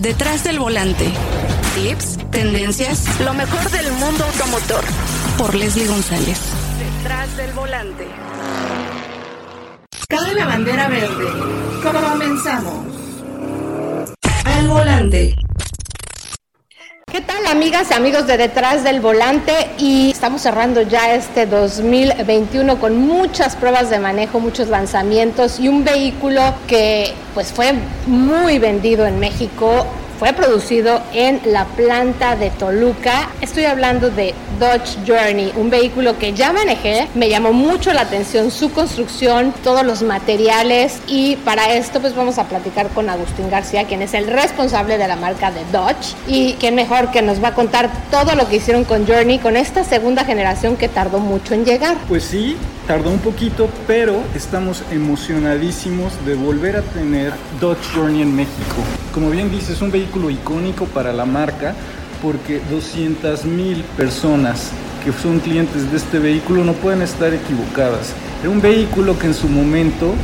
Detrás 0.00 0.44
del 0.44 0.58
volante. 0.58 1.10
Tips, 1.74 2.18
tendencias, 2.30 3.18
lo 3.20 3.32
mejor 3.32 3.70
del 3.70 3.90
mundo 3.92 4.24
automotor. 4.24 4.84
Por 5.38 5.54
Leslie 5.54 5.86
González. 5.86 6.38
Detrás 6.78 7.34
del 7.38 7.52
volante. 7.52 8.06
Cabe 10.06 10.34
la 10.34 10.44
bandera 10.44 10.88
verde. 10.88 11.24
Comenzamos. 11.82 12.86
Al 14.44 14.68
volante. 14.68 15.34
¿Qué 17.16 17.22
tal 17.22 17.46
amigas 17.46 17.90
y 17.90 17.94
amigos 17.94 18.26
de 18.26 18.36
Detrás 18.36 18.84
del 18.84 19.00
Volante? 19.00 19.70
Y 19.78 20.10
estamos 20.10 20.42
cerrando 20.42 20.82
ya 20.82 21.14
este 21.14 21.46
2021 21.46 22.78
con 22.78 22.98
muchas 22.98 23.56
pruebas 23.56 23.88
de 23.88 23.98
manejo, 23.98 24.38
muchos 24.38 24.68
lanzamientos 24.68 25.58
y 25.58 25.68
un 25.68 25.82
vehículo 25.82 26.42
que 26.66 27.14
pues 27.32 27.54
fue 27.54 27.72
muy 28.06 28.58
vendido 28.58 29.06
en 29.06 29.18
México 29.18 29.86
fue 30.18 30.32
producido 30.32 31.00
en 31.12 31.40
la 31.44 31.64
planta 31.64 32.36
de 32.36 32.50
Toluca. 32.50 33.30
Estoy 33.40 33.64
hablando 33.64 34.10
de 34.10 34.34
Dodge 34.58 34.96
Journey, 35.06 35.52
un 35.56 35.70
vehículo 35.70 36.18
que 36.18 36.32
ya 36.32 36.52
manejé. 36.52 37.08
Me 37.14 37.28
llamó 37.28 37.52
mucho 37.52 37.92
la 37.92 38.02
atención 38.02 38.50
su 38.50 38.72
construcción, 38.72 39.52
todos 39.62 39.84
los 39.84 40.02
materiales 40.02 41.00
y 41.06 41.36
para 41.36 41.74
esto 41.74 42.00
pues 42.00 42.14
vamos 42.14 42.38
a 42.38 42.44
platicar 42.44 42.88
con 42.88 43.10
Agustín 43.10 43.50
García, 43.50 43.84
quien 43.84 44.02
es 44.02 44.14
el 44.14 44.26
responsable 44.26 44.98
de 44.98 45.08
la 45.08 45.16
marca 45.16 45.50
de 45.50 45.64
Dodge 45.72 46.14
y 46.26 46.54
quien 46.54 46.74
mejor 46.74 47.10
que 47.10 47.22
nos 47.22 47.42
va 47.42 47.48
a 47.48 47.54
contar 47.54 47.90
todo 48.10 48.34
lo 48.34 48.48
que 48.48 48.56
hicieron 48.56 48.84
con 48.84 49.06
Journey, 49.06 49.38
con 49.38 49.56
esta 49.56 49.84
segunda 49.84 50.24
generación 50.24 50.76
que 50.76 50.88
tardó 50.88 51.18
mucho 51.18 51.54
en 51.54 51.64
llegar. 51.64 51.96
Pues 52.08 52.24
sí, 52.24 52.56
tardó 52.86 53.10
un 53.10 53.18
poquito, 53.18 53.68
pero 53.86 54.22
estamos 54.34 54.82
emocionadísimos 54.92 56.12
de 56.24 56.34
volver 56.34 56.76
a 56.76 56.82
tener 56.82 57.32
Dodge 57.60 57.84
Journey 57.94 58.22
en 58.22 58.34
México. 58.34 58.76
Como 59.12 59.30
bien 59.30 59.50
dices, 59.50 59.70
es 59.70 59.82
un 59.82 59.90
vehículo 59.90 60.30
icónico 60.30 60.86
para 60.86 61.12
la 61.12 61.24
marca 61.24 61.74
porque 62.22 62.60
200 62.70 63.44
mil 63.44 63.82
personas 63.96 64.70
que 65.04 65.12
son 65.12 65.40
clientes 65.40 65.90
de 65.90 65.96
este 65.96 66.18
vehículo 66.18 66.64
no 66.64 66.72
pueden 66.74 67.02
estar 67.02 67.32
equivocadas. 67.34 68.12
Era 68.40 68.50
un 68.50 68.60
vehículo 68.60 69.18
que 69.18 69.26
en 69.26 69.34
su 69.34 69.48
momento 69.48 70.14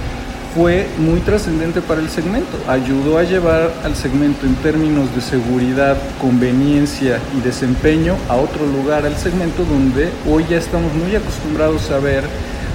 fue 0.54 0.86
muy 0.98 1.20
trascendente 1.20 1.80
para 1.80 2.00
el 2.00 2.10
segmento. 2.10 2.58
Ayudó 2.68 3.18
a 3.18 3.22
llevar 3.22 3.72
al 3.84 3.96
segmento 3.96 4.46
en 4.46 4.54
términos 4.56 5.14
de 5.14 5.20
seguridad, 5.20 5.96
conveniencia 6.20 7.18
y 7.36 7.40
desempeño 7.40 8.16
a 8.28 8.36
otro 8.36 8.66
lugar 8.66 9.06
al 9.06 9.16
segmento 9.16 9.64
donde 9.64 10.10
hoy 10.28 10.44
ya 10.48 10.58
estamos 10.58 10.92
muy 10.94 11.16
acostumbrados 11.16 11.90
a 11.90 11.98
ver 11.98 12.24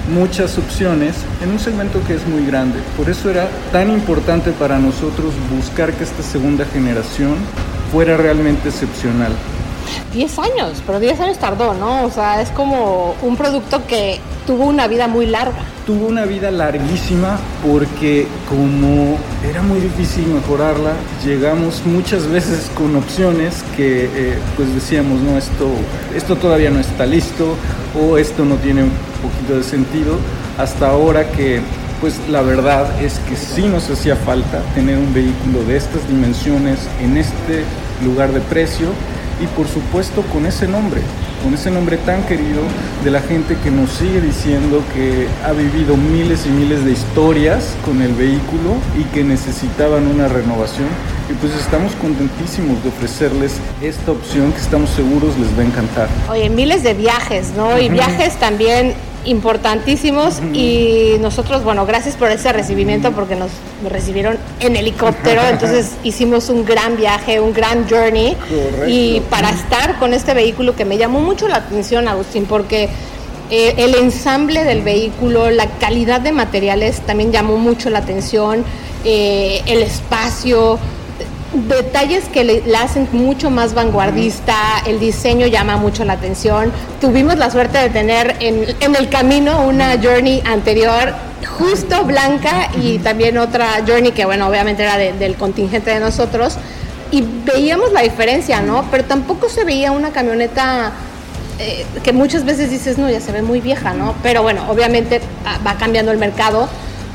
muchas 0.08 0.58
opciones 0.58 1.14
en 1.42 1.50
un 1.50 1.58
segmento 1.58 2.00
que 2.06 2.14
es 2.14 2.26
muy 2.26 2.44
grande. 2.46 2.78
Por 2.96 3.08
eso 3.08 3.30
era 3.30 3.48
tan 3.72 3.90
importante 3.90 4.52
para 4.52 4.78
nosotros 4.78 5.32
buscar 5.54 5.92
que 5.92 6.04
esta 6.04 6.22
segunda 6.22 6.64
generación 6.64 7.36
fuera 7.92 8.16
realmente 8.16 8.68
excepcional. 8.68 9.32
10 10.12 10.38
años, 10.38 10.82
pero 10.86 11.00
10 11.00 11.20
años 11.20 11.38
tardó, 11.38 11.74
¿no? 11.74 12.04
O 12.04 12.10
sea, 12.10 12.40
es 12.40 12.50
como 12.50 13.14
un 13.22 13.36
producto 13.36 13.86
que 13.86 14.20
tuvo 14.46 14.64
una 14.64 14.86
vida 14.86 15.08
muy 15.08 15.26
larga. 15.26 15.58
Tuvo 15.86 16.06
una 16.06 16.24
vida 16.24 16.50
larguísima 16.50 17.38
porque 17.66 18.26
como 18.48 19.18
era 19.48 19.62
muy 19.62 19.80
difícil 19.80 20.26
mejorarla, 20.26 20.92
llegamos 21.24 21.82
muchas 21.84 22.26
veces 22.26 22.70
con 22.74 22.96
opciones 22.96 23.62
que 23.76 24.04
eh, 24.04 24.38
pues 24.56 24.74
decíamos, 24.74 25.20
no, 25.20 25.36
esto, 25.36 25.70
esto 26.14 26.36
todavía 26.36 26.70
no 26.70 26.80
está 26.80 27.04
listo 27.04 27.54
o 28.00 28.16
esto 28.16 28.44
no 28.44 28.56
tiene 28.56 28.84
poquito 29.22 29.56
de 29.56 29.62
sentido, 29.62 30.16
hasta 30.58 30.90
ahora 30.90 31.30
que 31.30 31.60
pues 32.00 32.14
la 32.28 32.42
verdad 32.42 33.02
es 33.02 33.18
que 33.20 33.36
sí 33.36 33.62
nos 33.62 33.90
hacía 33.90 34.14
falta 34.14 34.62
tener 34.74 34.98
un 34.98 35.12
vehículo 35.12 35.64
de 35.66 35.76
estas 35.76 36.06
dimensiones 36.08 36.78
en 37.00 37.16
este 37.16 37.64
lugar 38.04 38.32
de 38.32 38.40
precio 38.40 38.88
y 39.40 39.46
por 39.46 39.68
supuesto 39.68 40.22
con 40.32 40.46
ese 40.46 40.66
nombre, 40.66 41.00
con 41.42 41.54
ese 41.54 41.70
nombre 41.70 41.96
tan 41.98 42.24
querido 42.24 42.62
de 43.04 43.10
la 43.10 43.20
gente 43.20 43.56
que 43.62 43.70
nos 43.70 43.90
sigue 43.90 44.20
diciendo 44.20 44.82
que 44.94 45.28
ha 45.44 45.52
vivido 45.52 45.96
miles 45.96 46.46
y 46.46 46.50
miles 46.50 46.84
de 46.84 46.92
historias 46.92 47.76
con 47.84 48.02
el 48.02 48.12
vehículo 48.14 48.74
y 48.98 49.04
que 49.14 49.22
necesitaban 49.22 50.06
una 50.06 50.28
renovación. 50.28 50.88
Y 51.30 51.34
pues 51.34 51.54
estamos 51.54 51.92
contentísimos 51.96 52.82
de 52.82 52.88
ofrecerles 52.88 53.54
esta 53.82 54.12
opción 54.12 54.52
que 54.52 54.58
estamos 54.58 54.90
seguros 54.90 55.38
les 55.38 55.56
va 55.56 55.62
a 55.62 55.66
encantar. 55.66 56.08
Oye, 56.30 56.48
miles 56.48 56.82
de 56.82 56.94
viajes, 56.94 57.52
¿no? 57.56 57.78
Y 57.78 57.88
viajes 57.88 58.36
también 58.36 58.94
importantísimos 59.28 60.40
y 60.54 61.16
nosotros, 61.20 61.62
bueno, 61.62 61.84
gracias 61.84 62.16
por 62.16 62.30
ese 62.30 62.52
recibimiento 62.52 63.12
porque 63.12 63.36
nos 63.36 63.50
recibieron 63.88 64.38
en 64.60 64.76
helicóptero, 64.76 65.42
entonces 65.42 65.92
hicimos 66.02 66.48
un 66.48 66.64
gran 66.64 66.96
viaje, 66.96 67.38
un 67.40 67.52
gran 67.52 67.88
journey. 67.88 68.36
Y 68.86 69.20
para 69.28 69.50
estar 69.50 69.98
con 69.98 70.14
este 70.14 70.32
vehículo 70.32 70.74
que 70.74 70.84
me 70.84 70.96
llamó 70.96 71.20
mucho 71.20 71.46
la 71.46 71.56
atención, 71.56 72.08
Agustín, 72.08 72.46
porque 72.46 72.88
eh, 73.50 73.74
el 73.76 73.94
ensamble 73.94 74.64
del 74.64 74.82
vehículo, 74.82 75.50
la 75.50 75.66
calidad 75.78 76.20
de 76.20 76.32
materiales 76.32 77.00
también 77.02 77.30
llamó 77.30 77.58
mucho 77.58 77.90
la 77.90 77.98
atención, 77.98 78.64
eh, 79.04 79.62
el 79.66 79.82
espacio, 79.82 80.78
detalles 81.66 82.24
que 82.28 82.44
le, 82.44 82.76
hacen 82.76 83.08
mucho 83.12 83.50
más 83.50 83.74
vanguardista, 83.74 84.54
el 84.86 85.00
diseño 85.00 85.46
llama 85.46 85.76
mucho 85.76 86.04
la 86.04 86.14
atención. 86.14 86.72
Tuvimos 87.00 87.36
la 87.36 87.50
suerte 87.50 87.78
de 87.78 87.90
tener 87.90 88.36
en, 88.40 88.94
el 88.94 89.08
camino 89.08 89.66
una 89.66 89.96
journey 90.00 90.42
anterior 90.44 91.14
justo 91.58 92.04
blanca 92.04 92.68
y 92.80 92.98
también 92.98 93.38
otra 93.38 93.82
journey 93.86 94.12
que 94.12 94.24
bueno, 94.24 94.48
obviamente 94.48 94.82
era 94.82 94.96
del 94.96 95.34
contingente 95.36 95.90
de 95.90 96.00
nosotros 96.00 96.56
y 97.10 97.22
veíamos 97.22 97.92
la 97.92 98.02
diferencia, 98.02 98.60
¿no? 98.60 98.84
Pero 98.90 99.04
tampoco 99.04 99.48
se 99.48 99.64
veía 99.64 99.92
una 99.92 100.10
camioneta 100.10 100.92
eh, 101.58 101.86
que 102.02 102.12
muchas 102.12 102.44
veces 102.44 102.70
dices, 102.70 102.98
no, 102.98 103.08
ya 103.10 103.20
se 103.20 103.32
ve 103.32 103.42
muy 103.42 103.60
vieja, 103.60 103.94
¿no? 103.94 104.14
Pero 104.22 104.42
bueno, 104.42 104.64
obviamente 104.70 105.20
ah, 105.44 105.58
va 105.66 105.74
cambiando 105.74 106.12
el 106.12 106.18
mercado, 106.18 106.68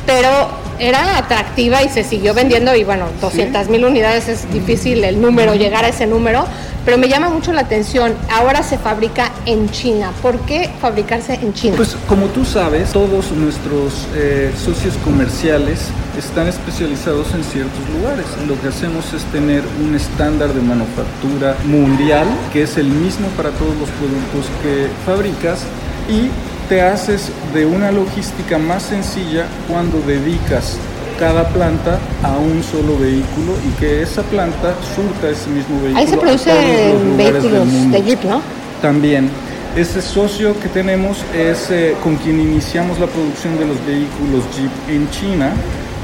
pero 0.05 0.62
era 0.83 1.17
atractiva 1.17 1.81
y 1.81 1.89
se 1.89 2.03
siguió 2.03 2.33
vendiendo 2.33 2.75
y 2.75 2.83
bueno, 2.83 3.05
200 3.21 3.69
mil 3.69 3.85
unidades 3.85 4.27
es 4.27 4.51
difícil 4.51 5.03
el 5.03 5.21
número, 5.21 5.55
llegar 5.55 5.85
a 5.85 5.89
ese 5.89 6.05
número, 6.07 6.45
pero 6.83 6.97
me 6.97 7.07
llama 7.07 7.29
mucho 7.29 7.53
la 7.53 7.61
atención, 7.61 8.13
ahora 8.29 8.63
se 8.63 8.77
fabrica 8.77 9.31
en 9.45 9.69
China, 9.69 10.11
¿por 10.21 10.37
qué 10.41 10.69
fabricarse 10.81 11.35
en 11.35 11.53
China? 11.53 11.77
Pues 11.77 11.95
como 12.07 12.27
tú 12.27 12.43
sabes, 12.43 12.91
todos 12.91 13.31
nuestros 13.31 13.93
eh, 14.15 14.51
socios 14.57 14.95
comerciales 15.05 15.79
están 16.17 16.47
especializados 16.47 17.33
en 17.33 17.43
ciertos 17.43 17.89
lugares. 17.97 18.25
Lo 18.47 18.59
que 18.61 18.67
hacemos 18.67 19.13
es 19.13 19.23
tener 19.31 19.63
un 19.83 19.95
estándar 19.95 20.53
de 20.53 20.61
manufactura 20.61 21.55
mundial 21.65 22.27
que 22.51 22.63
es 22.63 22.77
el 22.77 22.87
mismo 22.87 23.27
para 23.29 23.49
todos 23.51 23.75
los 23.77 23.89
productos 23.89 24.45
que 24.61 24.87
fabricas 25.05 25.61
y 26.09 26.29
te 26.69 26.81
haces 26.81 27.31
de 27.53 27.65
una 27.65 27.91
logística 27.91 28.57
más 28.57 28.83
sencilla 28.83 29.45
cuando 29.67 29.99
dedicas 30.01 30.77
cada 31.19 31.47
planta 31.49 31.99
a 32.23 32.37
un 32.37 32.63
solo 32.63 32.97
vehículo 32.97 33.53
y 33.67 33.79
que 33.79 34.01
esa 34.01 34.23
planta 34.23 34.75
surta 34.95 35.29
ese 35.29 35.49
mismo 35.49 35.81
vehículo. 35.81 35.99
Ahí 35.99 36.07
se 36.07 36.17
producen 36.17 37.17
vehículos 37.17 37.91
de 37.91 38.01
Jeep, 38.03 38.23
¿no? 38.23 38.41
También. 38.81 39.29
Ese 39.75 40.01
socio 40.01 40.59
que 40.59 40.69
tenemos 40.69 41.23
es 41.33 41.71
eh, 41.71 41.95
con 42.03 42.15
quien 42.17 42.39
iniciamos 42.39 42.99
la 42.99 43.07
producción 43.07 43.57
de 43.57 43.65
los 43.65 43.83
vehículos 43.85 44.43
Jeep 44.55 44.71
en 44.89 45.09
China 45.09 45.53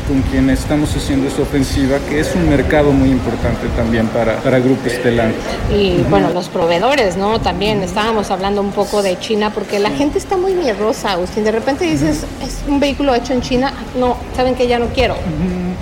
con 0.09 0.23
quien 0.23 0.49
estamos 0.49 0.95
haciendo 0.95 1.27
esa 1.27 1.43
ofensiva, 1.43 1.99
que 2.09 2.19
es 2.19 2.33
un 2.33 2.49
mercado 2.49 2.91
muy 2.91 3.09
importante 3.09 3.67
también 3.77 4.07
para, 4.07 4.37
para 4.37 4.59
Grupo 4.59 4.87
Estelar. 4.87 5.31
Y 5.71 6.01
bueno, 6.09 6.31
los 6.31 6.49
proveedores, 6.49 7.15
¿no? 7.15 7.39
También 7.39 7.83
estábamos 7.83 8.31
hablando 8.31 8.59
un 8.59 8.71
poco 8.71 9.03
de 9.03 9.19
China, 9.19 9.51
porque 9.53 9.77
la 9.77 9.91
gente 9.91 10.17
está 10.17 10.35
muy 10.35 10.53
miedosa, 10.53 11.11
Agustín. 11.11 11.43
De 11.43 11.51
repente 11.51 11.85
dices, 11.85 12.25
es 12.43 12.63
un 12.67 12.79
vehículo 12.79 13.13
hecho 13.13 13.33
en 13.33 13.41
China, 13.41 13.71
no, 13.99 14.17
saben 14.35 14.55
que 14.55 14.67
ya 14.67 14.79
no 14.79 14.87
quiero. 14.87 15.15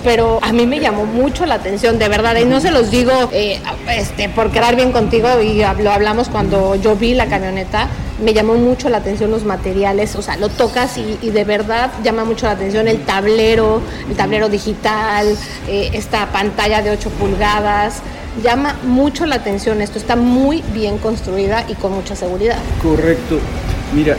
Pero 0.04 0.38
a 0.42 0.52
mí 0.52 0.66
me 0.66 0.80
llamó 0.80 1.04
mucho 1.04 1.44
la 1.44 1.56
atención, 1.56 1.98
de 1.98 2.08
verdad, 2.08 2.36
y 2.36 2.44
no 2.44 2.60
se 2.60 2.70
los 2.70 2.90
digo 2.90 3.12
eh, 3.32 3.60
este, 3.90 4.28
por 4.28 4.50
quedar 4.50 4.76
bien 4.76 4.92
contigo, 4.92 5.28
y 5.40 5.62
lo 5.82 5.90
hablamos 5.90 6.28
cuando 6.28 6.76
yo 6.76 6.96
vi 6.96 7.14
la 7.14 7.26
camioneta 7.26 7.88
me 8.22 8.34
llamó 8.34 8.54
mucho 8.54 8.88
la 8.88 8.98
atención 8.98 9.30
los 9.30 9.44
materiales, 9.44 10.16
o 10.16 10.22
sea, 10.22 10.36
lo 10.36 10.48
tocas 10.48 10.98
y, 10.98 11.30
de 11.30 11.44
verdad 11.44 11.90
llama 12.02 12.24
mucho 12.24 12.46
la 12.46 12.52
atención 12.52 12.88
el 12.88 13.04
tablero, 13.04 13.80
el 14.08 14.16
tablero 14.16 14.48
digital, 14.48 15.36
eh, 15.68 15.90
esta 15.92 16.26
pantalla 16.26 16.82
de 16.82 16.90
8 16.90 17.10
pulgadas, 17.10 18.02
llama 18.42 18.76
mucho 18.82 19.26
la 19.26 19.36
atención 19.36 19.80
esto, 19.80 19.98
está 19.98 20.16
muy 20.16 20.62
bien 20.74 20.98
construida 20.98 21.64
y 21.68 21.74
con 21.74 21.92
mucha 21.92 22.16
seguridad. 22.16 22.58
Correcto, 22.82 23.38
mira, 23.94 24.16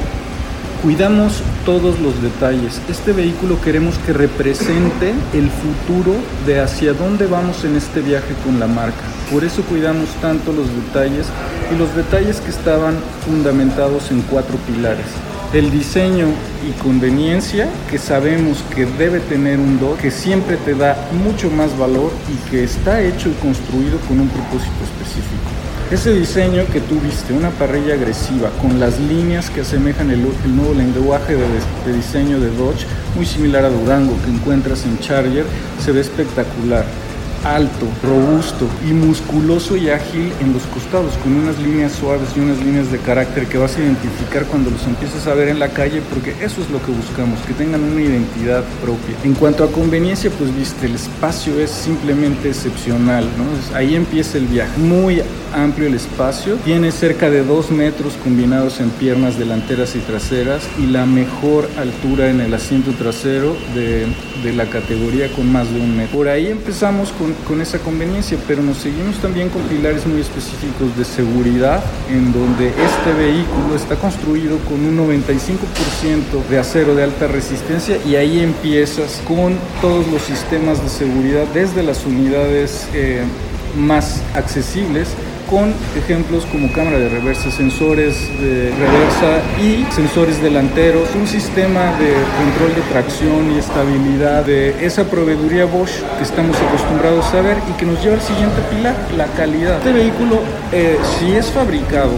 cuidamos 0.82 1.44
todos 1.66 2.00
los 2.00 2.22
detalles. 2.22 2.82
Este 2.90 3.14
vehículo 3.14 3.62
queremos 3.62 3.98
que 4.00 4.14
represente 4.14 5.14
el 5.34 5.50
futuro 5.50 6.16
de 6.46 6.60
hacia 6.60 6.94
dónde 6.94 7.26
vamos 7.28 7.64
en 7.64 7.76
este 7.76 8.02
viaje 8.02 8.34
con 8.44 8.60
la 8.60 8.68
marca. 8.68 9.04
Por 9.32 9.44
eso 9.44 9.64
cuidamos 9.64 10.10
tanto 10.22 10.52
los 10.52 10.68
detalles 10.68 11.28
y 11.74 11.78
los 11.78 11.96
detalles 11.96 12.42
que 12.42 12.50
estaban 12.50 12.96
fundamentados 13.26 14.12
en 14.12 14.22
cuatro 14.24 14.58
pilares. 14.68 15.06
el 15.54 15.72
diseño 15.72 16.28
y 16.68 16.80
conveniencia 16.80 17.68
que 17.90 17.98
sabemos 17.98 18.64
que 18.76 18.86
debe 18.86 19.20
tener 19.20 19.60
un 19.60 19.80
Dodge, 19.80 20.02
que 20.02 20.12
siempre 20.12 20.58
te 20.58 20.76
da 20.76 20.96
mucho 21.24 21.50
más 21.50 21.76
valor 21.76 22.12
y 22.32 22.52
que 22.52 22.64
está 22.64 23.02
hecho 23.02 23.30
y 23.30 23.34
construido 23.34 23.98
con 24.08 24.20
un 24.20 24.30
propósito 24.30 24.84
específico. 24.84 25.59
Ese 25.92 26.14
diseño 26.14 26.68
que 26.72 26.82
tú 26.82 27.00
viste, 27.00 27.34
una 27.34 27.50
parrilla 27.50 27.96
agresiva 27.96 28.52
con 28.62 28.80
las 28.80 29.00
líneas 29.00 29.50
que 29.50 29.62
asemejan 29.62 30.12
el, 30.12 30.22
nuevo 30.22 30.76
lenguaje 30.76 31.36
de, 31.36 31.42
de, 31.84 31.98
diseño 31.98 32.40
de 32.40 32.52
Dodge, 32.52 32.86
muy 33.16 33.26
similar 33.26 33.66
a 33.66 33.70
Durango 33.70 34.16
que 34.24 34.30
encuentras 34.30 34.86
en 34.86 35.00
Charger, 35.00 35.46
se 35.84 35.92
ve 35.92 36.02
espectacular 36.02 36.86
alto, 37.44 37.88
robusto 38.04 38.68
y 38.88 38.94
musculoso 38.94 39.78
y 39.78 39.90
ágil 39.90 40.32
en 40.42 40.54
los 40.54 40.64
costados, 40.64 41.14
con 41.24 41.34
unas 41.34 41.58
líneas 41.60 41.94
suaves 41.94 42.30
y 42.36 42.40
unas 42.40 42.60
líneas 42.60 42.92
de 42.92 42.98
carácter 43.00 43.48
que 43.48 43.58
vas 43.58 43.76
a 43.78 43.82
identificar 43.82 44.46
cuando 44.46 44.70
los 44.70 44.86
empieces 44.86 45.28
a 45.28 45.34
ver 45.34 45.50
en 45.50 45.60
la 45.60 45.70
calle, 45.70 46.02
porque 46.14 46.32
eso 46.44 46.62
es 46.62 46.70
lo 46.70 46.82
que 46.84 46.92
buscamos, 46.92 47.40
que 47.48 47.54
tengan 47.54 47.84
una 47.84 48.02
identidad 48.02 48.64
propia. 48.82 49.16
En 49.24 49.34
cuanto 49.34 49.64
a 49.64 49.72
conveniencia, 49.72 50.30
pues 50.32 50.56
viste, 50.56 50.86
el 50.86 50.96
espacio 50.96 51.60
es 51.60 51.70
simplemente 51.70 52.50
excepcional, 52.50 53.26
¿no? 53.38 53.78
Ahí 53.78 53.96
empieza 53.96 54.38
el 54.38 54.46
viaje. 54.46 54.78
Muy 54.80 55.22
amplio 55.54 55.88
el 55.88 55.96
espacio, 55.96 56.56
tiene 56.58 56.92
cerca 56.92 57.30
de 57.30 57.44
2 57.44 57.72
metros 57.72 58.14
combinados 58.24 58.80
en 58.80 58.90
piernas 58.92 59.38
delanteras 59.38 59.96
y 59.96 60.00
traseras 60.00 60.68
y 60.78 60.88
la 60.88 61.06
mejor 61.06 61.68
altura 61.78 62.30
en 62.30 62.42
el 62.42 62.54
asiento 62.54 62.92
trasero 62.92 63.56
de, 63.74 64.06
de 64.44 64.54
la 64.54 64.66
categoría 64.66 65.32
con 65.32 65.52
más 65.52 65.72
de 65.74 65.80
un 65.80 65.98
metro. 65.98 66.18
Por 66.18 66.28
ahí 66.28 66.48
empezamos 66.48 67.12
con, 67.12 67.29
con, 67.48 67.62
esa 67.62 67.80
conveniencia, 67.80 68.38
pero 68.48 68.62
nos 68.62 68.78
seguimos 68.78 69.18
también 69.18 69.50
con 69.50 69.62
pilares 69.64 70.06
muy 70.06 70.22
específicos 70.22 70.96
de 70.98 71.06
seguridad, 71.06 71.84
en 72.10 72.32
donde 72.32 72.68
este 72.70 73.14
vehículo 73.18 73.76
está 73.76 73.96
construido 73.96 74.58
con 74.60 74.86
un 74.86 74.98
95% 74.98 76.48
de 76.50 76.60
acero 76.60 76.96
de 76.96 77.04
alta 77.04 77.28
resistencia 77.28 77.98
y 78.06 78.16
ahí 78.16 78.40
empiezas 78.40 79.22
con 79.28 79.56
todos 79.82 80.08
los 80.08 80.22
sistemas 80.22 80.82
de 80.82 80.90
seguridad 80.90 81.46
desde 81.54 81.84
las 81.84 82.06
unidades 82.06 82.88
eh, 82.94 83.22
más 83.78 84.22
accesibles 84.36 85.10
con 85.50 85.74
ejemplos 85.98 86.46
como 86.46 86.72
cámara 86.72 87.00
de 87.00 87.10
reversa, 87.10 87.52
sensores 87.52 88.30
de 88.40 88.72
reversa 88.72 89.42
y 89.60 89.86
sensores 89.92 90.42
delanteros, 90.42 91.10
un 91.16 91.28
sistema 91.28 91.92
de 91.98 92.14
control 92.38 92.76
de 92.76 92.82
tracción 92.92 93.52
y 93.52 93.60
estabilidad 93.60 94.46
de 94.46 94.86
esa 94.86 95.06
proveeduría 95.06 95.66
Bosch 95.66 96.02
que 96.18 96.24
estamos 96.24 96.56
acostumbrados 96.58 97.26
a 97.34 97.42
ver 97.42 97.58
y 97.70 97.74
que 97.74 97.86
nos 97.86 98.02
lleva 98.04 98.16
al 98.16 98.22
siguiente 98.22 98.62
pilar, 98.70 98.96
la 99.18 99.26
calidad. 99.28 99.78
Este 99.78 99.94
vehículo, 99.94 100.40
eh, 100.72 100.98
si 101.18 101.34
es 101.34 101.48
fabricado 101.48 102.12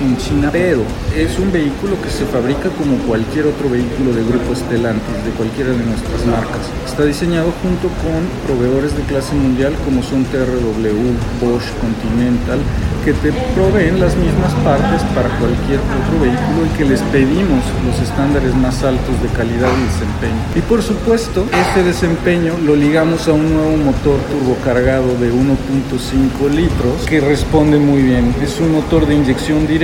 en 0.00 0.16
China, 0.16 0.50
pero 0.52 0.82
es 1.16 1.38
un 1.38 1.52
vehículo 1.52 2.00
que 2.02 2.10
se 2.10 2.24
fabrica 2.26 2.68
como 2.70 2.98
cualquier 3.06 3.46
otro 3.46 3.70
vehículo 3.70 4.12
de 4.12 4.24
grupo 4.24 4.54
Stellantis, 4.54 5.24
de 5.24 5.30
cualquiera 5.36 5.70
de 5.70 5.84
nuestras 5.84 6.26
marcas. 6.26 6.66
Está 6.86 7.04
diseñado 7.04 7.52
junto 7.62 7.88
con 8.02 8.26
proveedores 8.46 8.96
de 8.96 9.02
clase 9.04 9.34
mundial 9.34 9.74
como 9.84 10.02
son 10.02 10.24
TRW, 10.24 11.14
Bosch, 11.40 11.70
Continental, 11.80 12.58
que 13.04 13.12
te 13.12 13.32
proveen 13.54 14.00
las 14.00 14.16
mismas 14.16 14.52
partes 14.64 15.02
para 15.14 15.28
cualquier 15.38 15.78
otro 15.78 16.20
vehículo 16.20 16.66
y 16.66 16.78
que 16.78 16.84
les 16.84 17.00
pedimos 17.12 17.62
los 17.86 18.00
estándares 18.00 18.54
más 18.54 18.82
altos 18.82 19.20
de 19.22 19.28
calidad 19.28 19.68
y 19.68 19.84
desempeño. 19.92 20.40
Y 20.56 20.60
por 20.60 20.82
supuesto, 20.82 21.46
este 21.52 21.82
desempeño 21.84 22.54
lo 22.64 22.74
ligamos 22.74 23.28
a 23.28 23.32
un 23.32 23.52
nuevo 23.52 23.76
motor 23.76 24.18
turbocargado 24.30 25.14
de 25.20 25.30
1.5 25.30 26.50
litros 26.50 27.06
que 27.06 27.20
responde 27.20 27.78
muy 27.78 28.02
bien. 28.02 28.34
Es 28.42 28.58
un 28.58 28.72
motor 28.72 29.06
de 29.06 29.14
inyección 29.14 29.66
directa 29.66 29.83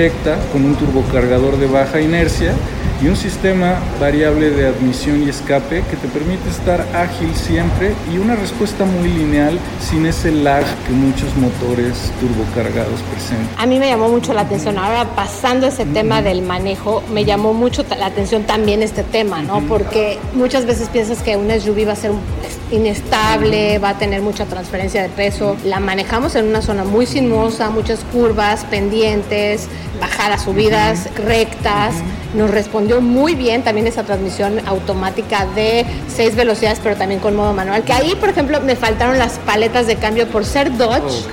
con 0.51 0.65
un 0.65 0.77
turbocargador 0.77 1.59
de 1.59 1.67
baja 1.67 2.01
inercia 2.01 2.55
y 3.03 3.09
un 3.09 3.17
sistema 3.17 3.79
variable 3.99 4.51
de 4.51 4.67
admisión 4.67 5.23
y 5.23 5.31
escape 5.31 5.83
que 5.91 5.97
te 5.97 6.09
permite 6.09 6.49
estar 6.49 6.81
ágil 6.95 7.35
siempre 7.35 7.93
y 8.13 8.19
una 8.19 8.37
respuesta 8.37 8.85
muy 8.85 9.09
lineal 9.09 9.59
sin 9.81 10.07
ese 10.07 10.31
lag 10.33 10.65
que 10.87 10.93
muchos 10.93 11.35
motores 11.37 12.13
turbocargados 12.21 13.01
presentan. 13.13 13.49
A 13.57 13.67
mí 13.67 13.79
me 13.79 13.89
llamó 13.89 14.09
mucho 14.09 14.35
la 14.35 14.43
atención, 14.43 14.79
ahora 14.79 15.07
pasando 15.15 15.67
ese 15.67 15.87
tema 15.87 16.21
del 16.23 16.43
manejo, 16.43 17.03
me 17.13 17.25
llamó 17.25 17.55
mucho 17.55 17.85
la 17.99 18.07
atención 18.07 18.45
también 18.45 18.83
este 18.83 19.03
tema, 19.03 19.43
¿no? 19.43 19.61
Porque 19.63 20.19
muchas 20.35 20.67
veces 20.67 20.89
piensas 20.89 21.23
que 21.23 21.37
un 21.37 21.51
SUV 21.51 21.89
va 21.89 21.93
a 21.93 21.97
ser 21.97 22.13
inestable, 22.71 23.79
va 23.79 23.91
a 23.91 23.99
tener 23.99 24.23
mucha 24.23 24.45
transferencia 24.45 25.03
de 25.03 25.09
peso. 25.09 25.57
La 25.65 25.81
manejamos 25.81 26.35
en 26.35 26.47
una 26.47 26.63
zona 26.63 26.85
muy 26.85 27.07
sinuosa, 27.07 27.71
muchas 27.71 28.01
curvas, 28.13 28.65
pendientes, 28.65 29.69
bajadas, 30.01 30.43
subidas, 30.43 31.09
rectas. 31.17 31.95
Nos 32.35 32.51
respondió 32.91 33.01
muy 33.01 33.35
bien 33.35 33.63
también 33.63 33.87
esa 33.87 34.03
transmisión 34.03 34.61
automática 34.67 35.47
de 35.55 35.87
seis 36.09 36.35
velocidades, 36.35 36.81
pero 36.83 36.97
también 36.97 37.21
con 37.21 37.37
modo 37.37 37.53
manual. 37.53 37.85
Que 37.85 37.93
ahí, 37.93 38.15
por 38.19 38.29
ejemplo, 38.29 38.61
me 38.61 38.75
faltaron 38.77 39.19
las 39.19 39.39
paletas 39.39 39.87
de 39.87 39.97
cambio 39.97 40.27
por 40.27 40.45
ser 40.45 40.77
Dodge. 40.77 41.25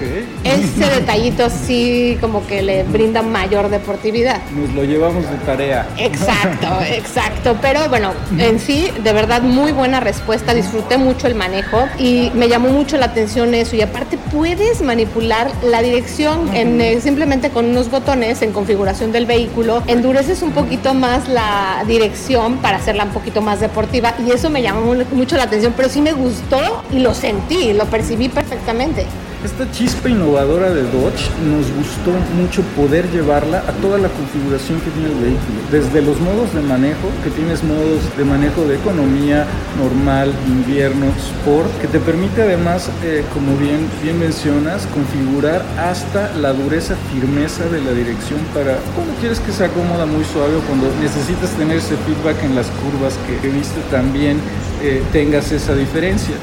Ese 0.43 0.89
detallito 0.99 1.49
sí 1.49 2.17
como 2.21 2.45
que 2.45 2.61
le 2.61 2.83
brinda 2.83 3.21
mayor 3.21 3.69
deportividad. 3.69 4.39
Nos 4.51 4.73
lo 4.73 4.83
llevamos 4.83 5.29
de 5.29 5.37
tarea. 5.45 5.87
Exacto, 5.97 6.67
exacto. 6.91 7.57
Pero 7.61 7.89
bueno, 7.89 8.11
en 8.37 8.59
sí, 8.59 8.91
de 9.03 9.13
verdad, 9.13 9.41
muy 9.41 9.71
buena 9.71 9.99
respuesta. 9.99 10.53
Disfruté 10.53 10.97
mucho 10.97 11.27
el 11.27 11.35
manejo 11.35 11.87
y 11.97 12.31
me 12.35 12.47
llamó 12.49 12.69
mucho 12.69 12.97
la 12.97 13.07
atención 13.07 13.53
eso. 13.53 13.75
Y 13.75 13.81
aparte 13.81 14.17
puedes 14.31 14.81
manipular 14.81 15.51
la 15.63 15.81
dirección 15.81 16.55
en, 16.55 16.79
eh, 16.81 16.99
simplemente 17.01 17.49
con 17.49 17.65
unos 17.65 17.89
botones 17.89 18.41
en 18.41 18.51
configuración 18.51 19.11
del 19.11 19.25
vehículo. 19.25 19.81
Endureces 19.87 20.41
un 20.41 20.51
poquito 20.51 20.93
más 20.93 21.27
la 21.27 21.46
dirección 21.87 22.57
para 22.57 22.77
hacerla 22.77 23.05
un 23.05 23.11
poquito 23.11 23.41
más 23.41 23.59
deportiva 23.59 24.13
y 24.25 24.31
eso 24.31 24.49
me 24.49 24.61
llamó 24.61 24.93
mucho 25.11 25.37
la 25.37 25.43
atención, 25.43 25.73
pero 25.75 25.89
sí 25.89 26.01
me 26.01 26.13
gustó 26.13 26.83
y 26.91 26.99
lo 26.99 27.13
sentí, 27.13 27.73
lo 27.73 27.85
percibí 27.85 28.29
perfectamente. 28.29 29.05
Esta 29.45 29.69
chispa 29.69 30.09
innovadora 30.09 30.71
de 30.71 30.81
Dodge 30.81 31.29
nos 31.45 31.71
gustó 31.77 32.11
mucho 32.35 32.63
poder 32.75 33.07
llevarla 33.11 33.59
a 33.59 33.71
toda 33.83 33.99
la 33.99 34.09
configuración 34.09 34.81
que 34.81 34.89
tiene 34.89 35.09
el 35.09 35.19
vehículo. 35.19 35.61
Desde 35.71 36.01
los 36.01 36.19
modos 36.19 36.55
de 36.55 36.61
manejo, 36.61 37.07
que 37.23 37.29
tienes 37.29 37.63
modos 37.63 38.01
de 38.17 38.25
manejo 38.25 38.65
de 38.65 38.77
economía, 38.77 39.45
normal, 39.77 40.33
invierno, 40.47 41.05
sport, 41.37 41.69
que 41.79 41.87
te 41.87 41.99
permite 41.99 42.41
además, 42.41 42.89
eh, 43.03 43.23
como 43.31 43.55
bien, 43.57 43.87
bien 44.01 44.17
mencionas, 44.17 44.87
configurar 44.87 45.63
hasta 45.77 46.33
la 46.33 46.51
dureza, 46.53 46.95
firmeza 47.13 47.69
de 47.69 47.81
la 47.81 47.91
dirección 47.91 48.39
para 48.55 48.77
cuando 48.95 49.13
quieres 49.19 49.39
que 49.39 49.51
sea 49.51 49.69
cómoda, 49.69 50.07
muy 50.07 50.25
suave 50.25 50.55
o 50.55 50.61
cuando 50.61 50.89
necesitas 50.99 51.51
tener 51.51 51.77
ese 51.77 51.95
feedback 52.09 52.43
en 52.43 52.55
las 52.55 52.67
curvas 52.81 53.13
que, 53.27 53.37
que 53.37 53.53
viste 53.53 53.81
también 53.91 54.39
eh, 54.81 55.03
tengas 55.11 55.51
esa 55.51 55.75
diferencia. 55.75 56.33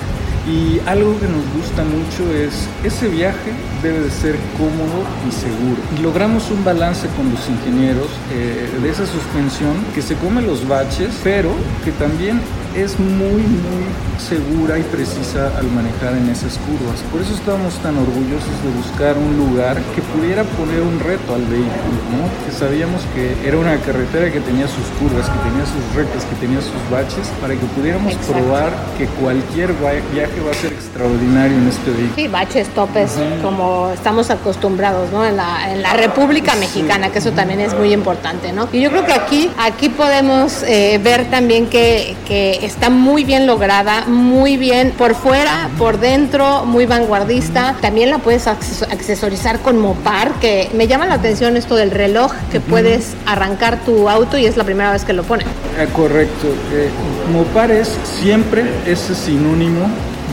Y 0.46 0.79
algo 0.87 1.19
que 1.19 1.26
nos 1.26 1.43
gusta 1.56 1.85
mucho 1.85 2.31
es, 2.35 2.69
ese 2.85 3.08
viaje 3.08 3.52
debe 3.82 4.00
de 4.00 4.11
ser 4.11 4.37
cómodo 4.58 5.05
y 5.27 5.32
seguro. 5.32 5.81
Y 5.98 6.03
logramos 6.03 6.51
un 6.51 6.63
balance 6.63 7.08
con 7.17 7.31
los 7.31 7.48
ingenieros 7.48 8.08
eh, 8.31 8.69
de 8.82 8.91
esa 8.91 9.06
suspensión 9.06 9.72
que 9.94 10.03
se 10.03 10.15
come 10.17 10.43
los 10.43 10.69
baches, 10.69 11.10
pero 11.24 11.51
que 11.84 11.93
también 11.93 12.41
es 12.77 12.98
muy, 13.01 13.43
muy 13.43 13.84
segura 14.25 14.79
y 14.79 14.83
precisa 14.83 15.53
al 15.59 15.71
manejar 15.71 16.17
en 16.17 16.29
esas 16.31 16.59
curvas. 16.65 17.01
Por 17.13 17.21
eso 17.21 17.35
estábamos 17.35 17.75
tan 17.85 17.97
orgullosos 17.99 18.57
de 18.65 18.71
buscar 18.77 19.19
un 19.19 19.37
lugar 19.37 19.77
que 19.95 20.01
pudiera 20.01 20.45
poner 20.45 20.81
un 20.81 20.99
reto 20.99 21.35
al 21.35 21.45
vehículo, 21.45 22.01
¿no? 22.17 22.25
que 22.47 22.53
sabíamos 22.53 23.03
que 23.15 23.37
era 23.47 23.59
una 23.59 23.77
carretera 23.79 24.33
que 24.33 24.41
tenía 24.41 24.67
sus 24.67 24.87
curvas, 24.99 25.29
que 25.29 25.39
tenía 25.49 25.67
sus 25.67 25.85
retos, 25.95 26.25
que 26.25 26.37
tenía 26.37 26.61
sus 26.61 26.81
baches, 26.91 27.29
para 27.41 27.55
que 27.55 27.67
pudiéramos 27.77 28.13
Exacto. 28.13 28.33
probar 28.33 28.73
que 28.97 29.07
cualquier 29.07 29.73
viaje 30.13 30.41
va 30.41 30.51
a 30.51 30.55
ser 30.55 30.73
extraordinario 30.73 31.59
en 31.59 31.69
este 31.69 31.91
vehículo. 31.91 32.15
Sí, 32.17 32.29
baches, 32.29 32.69
topes, 32.69 33.13
como 33.43 33.91
estamos 33.93 34.31
acostumbrados, 34.31 35.13
¿no? 35.13 35.25
En 35.25 35.37
la, 35.37 35.71
en 35.73 35.83
la 35.83 35.93
República 35.93 36.55
Mexicana, 36.55 37.11
que 37.11 37.19
eso 37.19 37.33
también 37.33 37.61
es 37.61 37.75
muy 37.75 37.93
importante, 37.93 38.53
¿no? 38.53 38.69
Y 38.73 38.81
yo 38.81 38.91
creo 38.91 39.05
que 39.05 39.13
aquí, 39.13 39.51
aquí 39.59 39.91
podemos 39.91 40.63
eh, 40.63 40.99
ver 41.03 41.31
también 41.31 41.67
que, 41.67 42.17
que 42.27 42.65
está 42.65 42.89
muy 42.89 43.25
bien 43.25 43.47
lograda, 43.47 44.07
muy 44.07 44.24
bien 44.57 44.93
por 44.97 45.15
fuera, 45.15 45.69
por 45.79 46.01
dentro, 46.01 46.65
muy 46.65 46.87
vanguardista. 46.87 47.77
También 47.81 48.11
la 48.11 48.19
puedes 48.19 48.47
acces- 48.47 48.83
accesorizar 48.91 49.61
con 49.61 49.79
Mopar, 49.79 50.33
que 50.41 50.71
me 50.75 50.87
llama 50.87 51.07
la 51.07 51.15
atención 51.15 51.57
esto 51.57 51.77
del 51.77 51.91
reloj, 51.91 52.33
que 52.51 52.61
puedes 52.61 53.15
arrancar 53.27 53.81
tu 53.85 54.09
auto 54.09 54.39
y 54.39 54.47
es 54.47 54.57
la 54.57 54.65
primera 54.65 54.93
vez 54.93 55.05
que 55.05 55.13
lo 55.13 55.23
ponen. 55.25 55.47
Ah, 55.79 55.87
correcto. 55.93 56.49
Eh, 56.73 56.89
Mopar 57.33 57.71
es 57.71 57.91
siempre 58.21 58.65
ese 58.87 59.15
sinónimo 59.15 59.87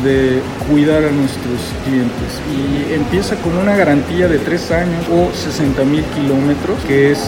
de 0.04 0.42
cuidar 0.70 1.04
a 1.04 1.12
nuestros 1.12 1.60
clientes 1.86 2.40
y 2.50 2.94
empieza 2.94 3.36
con 3.38 3.58
una 3.58 3.76
garantía 3.76 4.28
de 4.28 4.40
3 4.40 4.72
años 4.72 5.06
o 5.12 5.30
60 5.36 5.84
mil 5.84 6.04
kilómetros, 6.16 6.80
que 6.88 7.12
es 7.12 7.20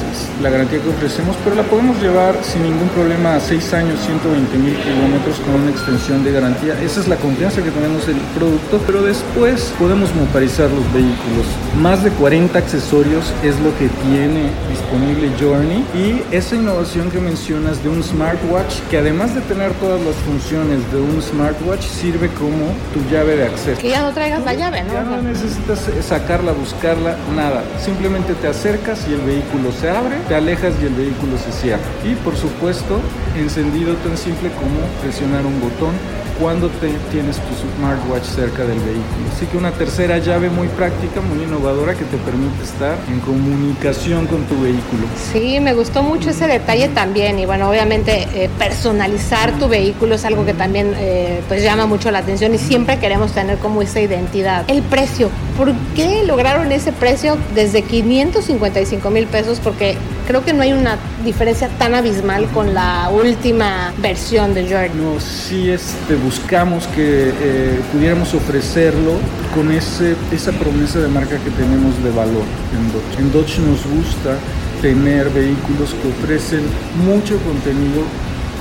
la 0.41 0.50
garantía 0.50 0.82
que 0.82 0.89
ofrecemos, 0.89 1.36
pero 1.43 1.55
la 1.55 1.63
podemos 1.63 2.01
llevar 2.01 2.36
sin 2.41 2.63
ningún 2.63 2.89
problema 2.89 3.36
a 3.36 3.39
6 3.39 3.74
años, 3.74 4.00
120 4.05 4.58
mil 4.58 4.75
kilómetros 4.75 5.39
con 5.39 5.62
una 5.62 5.72
extensión 5.72 6.24
de 6.24 6.32
garantía. 6.32 6.79
Esa 6.82 7.01
es 7.01 7.08
la 7.08 7.17
confianza 7.17 7.62
que 7.62 7.72
tenemos 7.72 8.08
en 8.08 8.17
el 8.17 8.25
producto, 8.38 8.82
pero 8.86 9.03
después 9.03 9.74
podemos 9.77 10.13
motorizar 10.15 10.70
los 10.72 10.86
vehículos. 10.93 11.46
Más 11.82 12.03
de 12.03 12.12
40 12.12 12.58
accesorios 12.58 13.34
es 13.43 13.60
lo 13.60 13.75
que 13.77 13.89
tiene 14.08 14.50
disponible 14.70 15.29
Journey 15.39 15.84
y 15.93 16.22
esa 16.36 16.55
innovación 16.55 17.12
que 17.12 17.20
mencionas 17.20 17.84
de 17.84 17.89
un 17.89 18.03
smartwatch 18.03 18.79
que 18.89 18.98
además 18.98 19.36
de 19.36 19.41
tener 19.41 19.72
todas 19.74 20.01
las 20.01 20.15
funciones 20.17 20.79
de 20.91 21.00
un 21.00 21.22
smartwatch 21.22 21.84
sirve 21.86 22.29
como 22.29 22.52
tu 22.93 23.01
llave 23.12 23.36
de 23.36 23.45
acceso. 23.45 23.81
Que 23.81 23.89
ya 23.89 24.01
no 24.01 24.12
traigas 24.13 24.43
la 24.43 24.53
llave, 24.53 24.83
¿no? 24.83 24.93
Ya 24.93 25.03
no 25.03 25.22
necesitas 25.22 25.79
sacarla, 26.01 26.51
buscarla, 26.51 27.15
nada. 27.36 27.63
Simplemente 27.79 28.33
te 28.36 28.48
acercas 28.48 29.05
y 29.10 29.13
el 29.13 29.22
vehículo 29.22 29.72
se 29.72 29.89
abre, 29.89 30.17
te 30.27 30.36
alejas 30.36 30.74
y 30.81 30.86
el 30.86 30.93
vehículo 30.93 31.38
se 31.38 31.51
cierra. 31.51 31.83
Y 32.03 32.15
por 32.15 32.36
supuesto, 32.36 33.00
encendido 33.38 33.95
tan 33.95 34.17
simple 34.17 34.50
como 34.51 34.79
presionar 35.01 35.45
un 35.45 35.60
botón 35.60 35.93
cuando 36.39 36.69
te 36.69 36.89
tienes 37.11 37.37
tu 37.37 37.77
smartwatch 37.77 38.23
cerca 38.23 38.63
del 38.63 38.79
vehículo. 38.79 39.25
Así 39.35 39.45
que 39.45 39.57
una 39.57 39.71
tercera 39.71 40.17
llave 40.17 40.49
muy 40.49 40.67
práctica, 40.69 41.21
muy 41.21 41.43
innovadora 41.43 41.93
que 41.93 42.05
te 42.05 42.17
permite 42.17 42.63
estar 42.63 42.97
en 43.09 43.19
comunicación 43.19 44.27
con 44.27 44.43
tu 44.45 44.61
vehículo. 44.61 45.07
Sí, 45.31 45.59
me 45.59 45.73
gustó 45.73 46.03
mucho 46.03 46.29
ese 46.29 46.47
detalle 46.47 46.89
también 46.89 47.39
y 47.39 47.45
bueno, 47.45 47.69
obviamente 47.69 48.27
eh, 48.33 48.49
personalizar 48.57 49.57
tu 49.59 49.67
vehículo 49.67 50.15
es 50.15 50.25
algo 50.25 50.45
que 50.45 50.53
también 50.53 50.93
eh, 50.97 51.41
pues 51.47 51.63
llama 51.63 51.85
mucho 51.85 52.11
la 52.11 52.19
atención 52.19 52.53
y 52.53 52.57
siempre 52.57 52.99
queremos 52.99 53.31
tener 53.33 53.57
como 53.57 53.81
esa 53.81 54.01
identidad. 54.01 54.63
El 54.67 54.81
precio, 54.83 55.29
¿por 55.57 55.74
qué 55.95 56.24
lograron 56.25 56.72
ese 56.72 56.91
precio 56.91 57.38
desde 57.53 57.81
555 57.83 59.10
mil 59.10 59.27
pesos? 59.27 59.60
Porque 59.60 59.98
creo 60.27 60.43
que 60.43 60.53
no 60.53 60.63
hay 60.63 60.74
una 60.74 60.98
diferencia 61.24 61.69
tan 61.79 61.95
abismal 61.95 62.48
con 62.48 62.74
la 62.74 63.10
última 63.10 63.93
versión 64.00 64.53
de 64.53 64.63
Jordan. 64.63 64.91
No, 65.01 65.19
sí 65.19 65.69
este, 65.69 66.15
buscamos 66.15 66.88
que 66.88 67.29
eh, 67.29 67.79
pudiéramos 67.91 68.33
ofrecerlo 68.33 69.13
con 69.53 69.72
esa 69.72 70.51
promesa 70.53 71.00
de 71.00 71.07
marca 71.07 71.38
que 71.38 71.50
tenemos 71.51 72.01
de 72.03 72.12
valor 72.12 72.45
en 72.75 72.91
Dodge. 72.91 73.19
En 73.19 73.31
Dodge 73.31 73.60
nos 73.60 73.86
gusta 73.86 74.38
tener 74.81 75.29
vehículos 75.29 75.95
que 76.01 76.10
ofrecen 76.10 76.62
mucho 77.05 77.38
contenido 77.39 78.03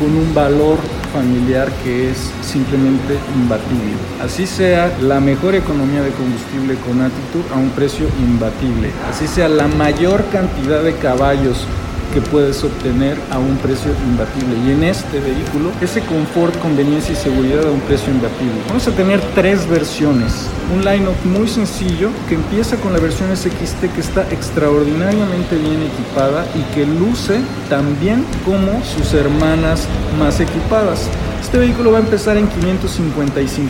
con 0.03 0.17
un 0.17 0.35
valor 0.35 0.79
familiar 1.13 1.71
que 1.85 2.11
es 2.11 2.33
simplemente 2.43 3.17
imbatible. 3.37 3.95
Así 4.21 4.49
sea 4.49 4.93
la 5.01 5.21
mejor 5.21 5.55
economía 5.55 6.03
de 6.03 6.11
combustible 6.11 6.75
con 6.85 7.01
Attitude 7.01 7.55
a 7.55 7.59
un 7.59 7.71
precio 7.71 8.07
imbatible. 8.19 8.91
Así 9.09 9.29
sea 9.29 9.49
la 9.49 9.69
mayor 9.69 10.25
cantidad 10.33 10.83
de 10.83 10.97
caballos 10.97 11.69
que 12.13 12.21
puedes 12.21 12.63
obtener 12.63 13.17
a 13.31 13.39
un 13.39 13.57
precio 13.57 13.91
imbatible. 14.09 14.57
Y 14.67 14.73
en 14.73 14.85
este 14.85 15.21
vehículo, 15.21 15.71
ese 15.81 16.01
confort, 16.03 16.57
conveniencia 16.61 17.13
y 17.13 17.17
seguridad 17.17 17.67
a 17.67 17.71
un 17.71 17.81
precio 17.81 18.13
imbatible. 18.13 18.55
Vamos 18.69 18.87
a 18.87 18.93
tener 18.93 19.21
tres 19.35 19.69
versiones. 19.69 20.49
Un 20.75 20.85
line-up 20.85 21.17
muy 21.25 21.49
sencillo 21.49 22.11
que 22.29 22.35
empieza 22.35 22.77
con 22.77 22.93
la 22.93 22.99
versión 22.99 23.35
SXT 23.37 23.93
que 23.95 24.01
está 24.01 24.23
extraordinariamente 24.31 25.57
bien 25.57 25.83
equipada 25.83 26.47
y 26.55 26.63
que 26.75 26.87
luce 26.87 27.41
también 27.69 28.25
como 28.45 28.83
sus 28.85 29.15
hermanas 29.15 29.87
más 30.19 30.41
equipadas. 30.41 31.09
Este 31.53 31.59
vehículo 31.59 31.93
va 31.93 31.99
a 31.99 32.01
empezar 32.01 32.39
en 32.39 32.49
555.900 32.49 33.69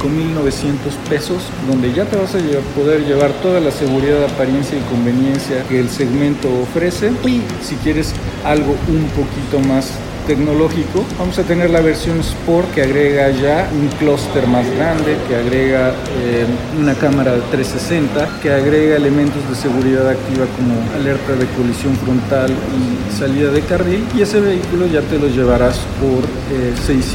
pesos, 1.08 1.42
donde 1.68 1.92
ya 1.92 2.04
te 2.04 2.16
vas 2.16 2.32
a 2.32 2.38
poder 2.76 3.04
llevar 3.04 3.32
toda 3.42 3.58
la 3.58 3.72
seguridad, 3.72 4.22
apariencia 4.22 4.78
y 4.78 4.82
conveniencia 4.82 5.64
que 5.68 5.80
el 5.80 5.88
segmento 5.88 6.48
ofrece. 6.60 7.10
Y 7.24 7.42
si 7.60 7.74
quieres 7.76 8.14
algo 8.44 8.74
un 8.88 9.04
poquito 9.10 9.58
más 9.68 9.92
tecnológico. 10.26 11.04
Vamos 11.18 11.38
a 11.38 11.42
tener 11.42 11.70
la 11.70 11.80
versión 11.80 12.20
Sport 12.20 12.72
que 12.74 12.82
agrega 12.82 13.30
ya 13.30 13.68
un 13.72 13.88
clúster 13.98 14.46
más 14.46 14.68
grande, 14.76 15.16
que 15.28 15.36
agrega 15.36 15.90
eh, 15.90 16.46
una 16.78 16.94
cámara 16.94 17.32
de 17.32 17.40
360, 17.50 18.40
que 18.40 18.52
agrega 18.52 18.96
elementos 18.96 19.48
de 19.48 19.54
seguridad 19.54 20.08
activa 20.08 20.46
como 20.56 20.74
alerta 20.94 21.32
de 21.32 21.46
colisión 21.56 21.96
frontal 21.96 22.50
y 22.50 23.12
salida 23.18 23.50
de 23.50 23.62
carril. 23.62 24.04
Y 24.16 24.22
ese 24.22 24.40
vehículo 24.40 24.86
ya 24.86 25.00
te 25.02 25.18
lo 25.18 25.28
llevarás 25.28 25.78
por 26.00 26.24
eh, 26.52 26.72
615.900 26.86 27.12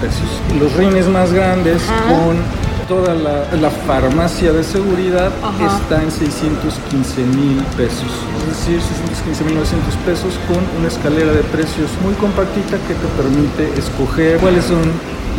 pesos. 0.00 0.58
Los 0.58 0.74
rines 0.76 1.06
más 1.06 1.32
grandes 1.32 1.82
con 2.08 2.63
toda 2.88 3.14
la, 3.14 3.70
farmacia 3.86 4.52
de 4.52 4.62
seguridad 4.64 5.30
está 5.78 6.02
en 6.02 6.10
615 6.10 7.22
mil 7.36 7.62
pesos. 7.76 8.10
Es 8.40 8.58
decir, 8.58 8.80
615 8.80 9.44
mil 9.44 9.54
900 9.56 9.96
pesos 9.98 10.34
con 10.48 10.60
una 10.78 10.88
escalera 10.88 11.32
de 11.32 11.42
precios 11.44 11.90
muy 12.02 12.14
compactita 12.14 12.78
que 12.86 12.94
te 12.94 13.08
permite 13.16 13.78
escoger 13.78 14.38
cuáles 14.38 14.64
son 14.64 14.82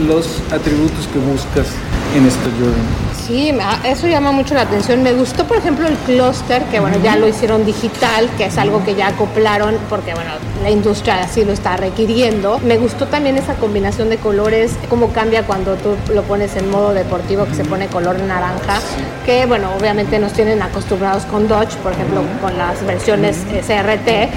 los 0.08 0.42
atributos 0.52 1.08
que 1.08 1.20
buscas 1.20 1.68
en 2.18 2.26
este 2.26 2.50
Jordan. 2.52 3.06
Sí, 3.26 3.52
eso 3.84 4.08
llama 4.08 4.32
mucho 4.32 4.54
la 4.54 4.62
atención. 4.62 5.02
Me 5.02 5.14
gustó, 5.14 5.46
por 5.46 5.58
ejemplo, 5.58 5.88
el 5.88 5.96
clúster, 5.96 6.64
que 6.66 6.80
bueno, 6.80 6.98
ya 7.04 7.16
lo 7.16 7.28
hicieron 7.28 7.66
digital, 7.66 8.30
que 8.38 8.46
es 8.46 8.58
algo 8.60 8.84
que 8.84 8.94
ya 8.94 9.08
acoplaron 9.08 9.78
porque 9.90 10.14
bueno, 10.14 10.30
la 10.62 10.70
industria 10.70 11.22
así 11.22 11.44
lo 11.44 11.52
está 11.52 11.76
requiriendo. 11.76 12.60
Me 12.60 12.78
gustó 12.78 13.08
también 13.08 13.38
esa 13.38 13.56
combinación 13.56 14.10
de 14.10 14.18
colores, 14.18 14.74
cómo 14.90 15.12
cambia 15.12 15.44
cuando 15.44 15.76
tú 15.76 15.96
lo 16.14 16.22
pones 16.24 16.56
en 16.56 16.70
modo 16.70 16.94
deportivo, 16.94 17.46
que 17.46 17.56
se 17.56 17.66
pone 17.66 17.88
color 17.88 18.20
naranja, 18.20 18.80
que 19.26 19.48
bueno, 19.48 19.72
obviamente 19.76 20.20
nos 20.20 20.34
tienen 20.34 20.62
acostumbrados 20.62 21.26
con 21.26 21.48
Dodge, 21.48 21.76
por 21.78 21.94
ejemplo, 21.94 22.22
con 22.42 22.56
las 22.58 22.86
versiones 22.86 23.38
CRT. 23.66 24.08
Eh, 24.08 24.30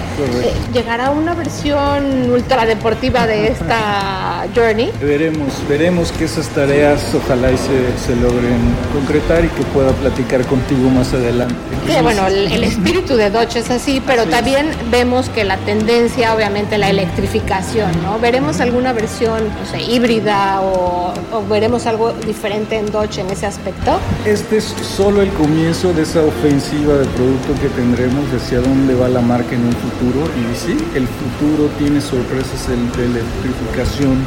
¿Llegará 0.72 1.10
una 1.10 1.34
versión 1.34 2.30
ultra 2.30 2.64
deportiva 2.64 3.26
de 3.26 3.48
esta 3.48 4.46
Journey? 4.56 4.92
Veremos, 5.00 5.52
veremos 5.68 6.10
que 6.12 6.24
esas 6.24 6.48
tareas 6.48 7.14
ojalá 7.14 7.52
y 7.52 7.58
se, 7.68 8.06
se 8.06 8.16
logren 8.16 8.58
concretar 8.92 9.44
y 9.44 9.48
que 9.48 9.62
pueda 9.74 9.92
platicar 9.92 10.44
contigo 10.46 10.88
más 10.90 11.12
adelante. 11.12 11.54
Sí, 11.86 11.94
bueno, 12.02 12.26
el, 12.26 12.64
espíritu 12.64 13.16
de 13.16 13.30
Dodge 13.30 13.56
es 13.56 13.70
así, 13.70 14.02
pero 14.06 14.26
también 14.26 14.68
vemos 14.90 15.28
que 15.28 15.44
la 15.44 15.56
tendencia, 15.58 16.34
obviamente, 16.34 16.78
la 16.78 16.90
electrificación, 16.90 17.90
¿no? 18.02 18.18
Veremos 18.18 18.60
alguna 18.60 18.92
versión, 18.92 19.44
no 19.44 19.70
sé, 19.70 19.82
híbrida 19.82 20.60
o, 20.62 21.12
veremos 21.48 21.86
algo 21.86 22.12
diferente 22.12 22.76
en 22.78 22.90
Dodge 22.90 23.18
en 23.18 23.30
ese 23.30 23.46
aspecto. 23.46 23.98
Este 24.24 24.58
es 24.58 24.74
solo 24.96 25.22
el 25.22 25.30
comienzo 25.30 25.92
de 25.92 26.02
esa 26.02 26.22
ofensiva 26.22 26.94
de 26.94 27.06
producto 27.06 27.54
que 27.60 27.68
tendremos 27.68 28.24
hacia 28.32 28.60
dónde 28.60 28.94
va 28.94 29.08
la 29.08 29.20
marca 29.20 29.54
en 29.54 29.64
un 29.64 29.72
futuro 29.72 30.26
y 30.36 30.56
sí, 30.56 30.76
el 30.94 31.06
futuro 31.06 31.70
tiene 31.78 32.00
sorpresas 32.00 32.68
de 32.68 33.04
electrificación 33.04 34.18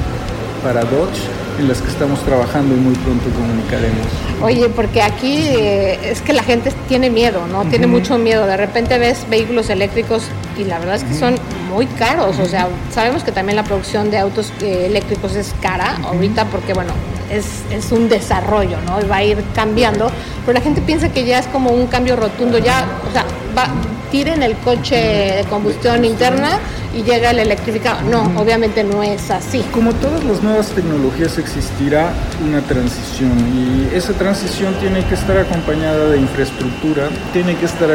para 0.63 0.81
Dodge 0.81 1.19
en 1.59 1.67
las 1.67 1.81
que 1.81 1.89
estamos 1.89 2.19
trabajando 2.21 2.75
y 2.75 2.77
muy 2.77 2.95
pronto 2.95 3.29
comunicaremos. 3.29 4.07
Oye, 4.41 4.69
porque 4.69 5.01
aquí 5.01 5.47
eh, 5.47 5.99
es 6.11 6.21
que 6.21 6.33
la 6.33 6.43
gente 6.43 6.71
tiene 6.87 7.09
miedo, 7.09 7.45
¿no? 7.47 7.65
Tiene 7.65 7.87
mucho 7.87 8.17
miedo. 8.17 8.45
De 8.47 8.57
repente 8.57 8.97
ves 8.97 9.25
vehículos 9.29 9.69
eléctricos 9.69 10.23
y 10.57 10.63
la 10.63 10.79
verdad 10.79 10.95
es 10.95 11.03
que 11.03 11.13
son 11.13 11.35
muy 11.69 11.85
caros. 11.85 12.39
O 12.39 12.45
sea, 12.45 12.67
sabemos 12.91 13.23
que 13.23 13.31
también 13.31 13.55
la 13.55 13.63
producción 13.63 14.09
de 14.09 14.17
autos 14.17 14.51
eh, 14.61 14.87
eléctricos 14.87 15.35
es 15.35 15.53
cara 15.61 15.97
ahorita 16.03 16.45
porque, 16.45 16.73
bueno, 16.73 16.93
es, 17.29 17.45
es, 17.71 17.91
un 17.91 18.09
desarrollo, 18.09 18.77
¿no? 18.85 18.99
Y 19.01 19.05
va 19.05 19.17
a 19.17 19.23
ir 19.23 19.43
cambiando. 19.53 20.11
Pero 20.45 20.57
la 20.57 20.61
gente 20.61 20.81
piensa 20.81 21.09
que 21.09 21.25
ya 21.25 21.39
es 21.39 21.47
como 21.47 21.69
un 21.71 21.87
cambio 21.87 22.15
rotundo. 22.15 22.57
Ya, 22.57 22.85
o 23.07 23.13
sea, 23.13 23.25
va, 23.55 23.67
tiren 24.11 24.41
el 24.43 24.55
coche 24.57 24.95
de 25.37 25.43
combustión 25.45 26.03
interna 26.03 26.59
y 26.93 27.03
llega 27.03 27.31
el 27.31 27.39
electrificado. 27.39 28.01
No, 28.09 28.39
obviamente 28.39 28.83
no 28.83 29.03
es 29.03 29.29
así. 29.31 29.63
Como 29.71 29.93
todas 29.93 30.23
las 30.23 30.41
nuevas 30.43 30.69
tecnologías 30.69 31.37
existirá 31.37 32.13
una 32.45 32.61
transición 32.61 33.31
y 33.55 33.95
esa 33.95 34.13
transición 34.13 34.73
tiene 34.75 35.05
que 35.05 35.15
estar 35.15 35.37
acompañada 35.37 36.09
de 36.09 36.17
infraestructura, 36.17 37.09
tiene 37.33 37.55
que 37.55 37.65
estar 37.65 37.89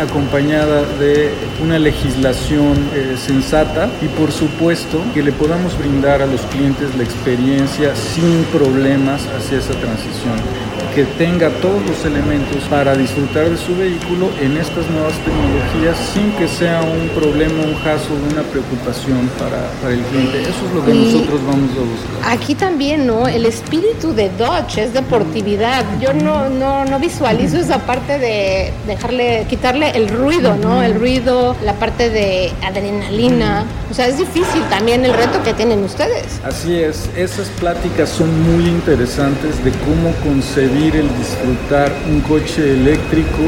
acompañada 0.00 0.82
de 0.98 1.32
una 1.62 1.78
legislación 1.78 2.74
eh, 2.94 3.16
sensata 3.16 3.88
y 4.00 4.08
por 4.08 4.32
supuesto 4.32 5.02
que 5.12 5.22
le 5.22 5.32
podamos 5.32 5.78
brindar 5.78 6.22
a 6.22 6.26
los 6.26 6.40
clientes 6.42 6.94
la 6.96 7.04
experiencia 7.04 7.94
sin 7.94 8.44
problemas 8.44 9.22
hacia 9.36 9.58
esa 9.58 9.74
transición 9.74 10.63
que 10.94 11.04
tenga 11.18 11.50
todos 11.60 11.84
los 11.86 12.04
elementos 12.04 12.62
para 12.70 12.94
disfrutar 12.94 13.50
de 13.50 13.56
su 13.56 13.76
vehículo 13.76 14.30
en 14.40 14.56
estas 14.56 14.88
nuevas 14.90 15.14
tecnologías 15.24 15.96
sin 16.12 16.30
que 16.32 16.46
sea 16.46 16.82
un 16.82 17.08
problema, 17.08 17.64
un 17.64 17.74
caso, 17.82 18.10
una 18.30 18.42
preocupación 18.42 19.28
para, 19.38 19.70
para 19.82 19.94
el 19.94 20.00
cliente. 20.02 20.42
Eso 20.42 20.66
es 20.68 20.74
lo 20.74 20.84
que 20.84 20.94
nosotros 20.94 21.40
vamos 21.46 21.70
a 21.72 21.80
buscar. 21.80 22.32
Aquí 22.32 22.54
también, 22.54 23.06
¿no? 23.06 23.26
El 23.26 23.44
espíritu 23.44 24.14
de 24.14 24.30
Dodge 24.38 24.78
es 24.78 24.92
deportividad. 24.92 25.84
Yo 26.00 26.12
no, 26.12 26.48
no, 26.48 26.84
no 26.84 26.98
visualizo 27.00 27.58
esa 27.58 27.78
parte 27.80 28.18
de 28.20 28.72
dejarle, 28.86 29.46
quitarle 29.48 29.90
el 29.96 30.08
ruido, 30.08 30.54
¿no? 30.56 30.82
El 30.82 30.94
ruido, 30.94 31.56
la 31.64 31.74
parte 31.74 32.10
de 32.10 32.52
adrenalina. 32.62 33.64
O 33.90 33.94
sea, 33.94 34.06
es 34.06 34.18
difícil 34.18 34.62
también 34.70 35.04
el 35.04 35.12
reto 35.14 35.42
que 35.42 35.54
tienen 35.54 35.82
ustedes. 35.82 36.40
Así 36.44 36.78
es, 36.78 37.08
esas 37.16 37.48
pláticas 37.60 38.08
son 38.10 38.30
muy 38.42 38.68
interesantes 38.68 39.64
de 39.64 39.70
cómo 39.70 40.12
concebir 40.22 40.83
el 40.92 41.08
disfrutar 41.16 41.90
un 42.10 42.20
coche 42.20 42.72
eléctrico 42.72 43.42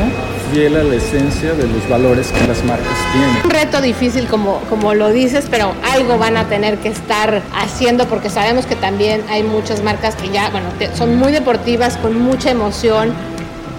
fiel 0.51 0.77
a 0.77 0.83
la 0.83 0.95
esencia 0.95 1.53
de 1.53 1.67
los 1.67 1.87
valores 1.89 2.33
que 2.33 2.47
las 2.47 2.65
marcas 2.65 2.97
tienen. 3.13 3.45
Un 3.45 3.51
reto 3.51 3.81
difícil 3.83 4.27
como, 4.27 4.61
como 4.71 4.95
lo 4.95 5.11
dices, 5.11 5.47
pero 5.51 5.75
algo 5.93 6.19
van 6.19 6.37
a 6.39 6.49
tener 6.49 6.79
que 6.79 6.89
estar 6.89 7.43
haciendo 7.55 8.07
porque 8.07 8.31
sabemos 8.31 8.65
que 8.65 8.75
también 8.75 9.23
hay 9.29 9.43
muchas 9.43 9.83
marcas 9.83 10.15
que 10.15 10.31
ya, 10.31 10.49
bueno, 10.51 10.69
son 10.95 11.17
muy 11.17 11.31
deportivas, 11.33 11.99
con 11.99 12.19
mucha 12.19 12.51
emoción. 12.51 13.13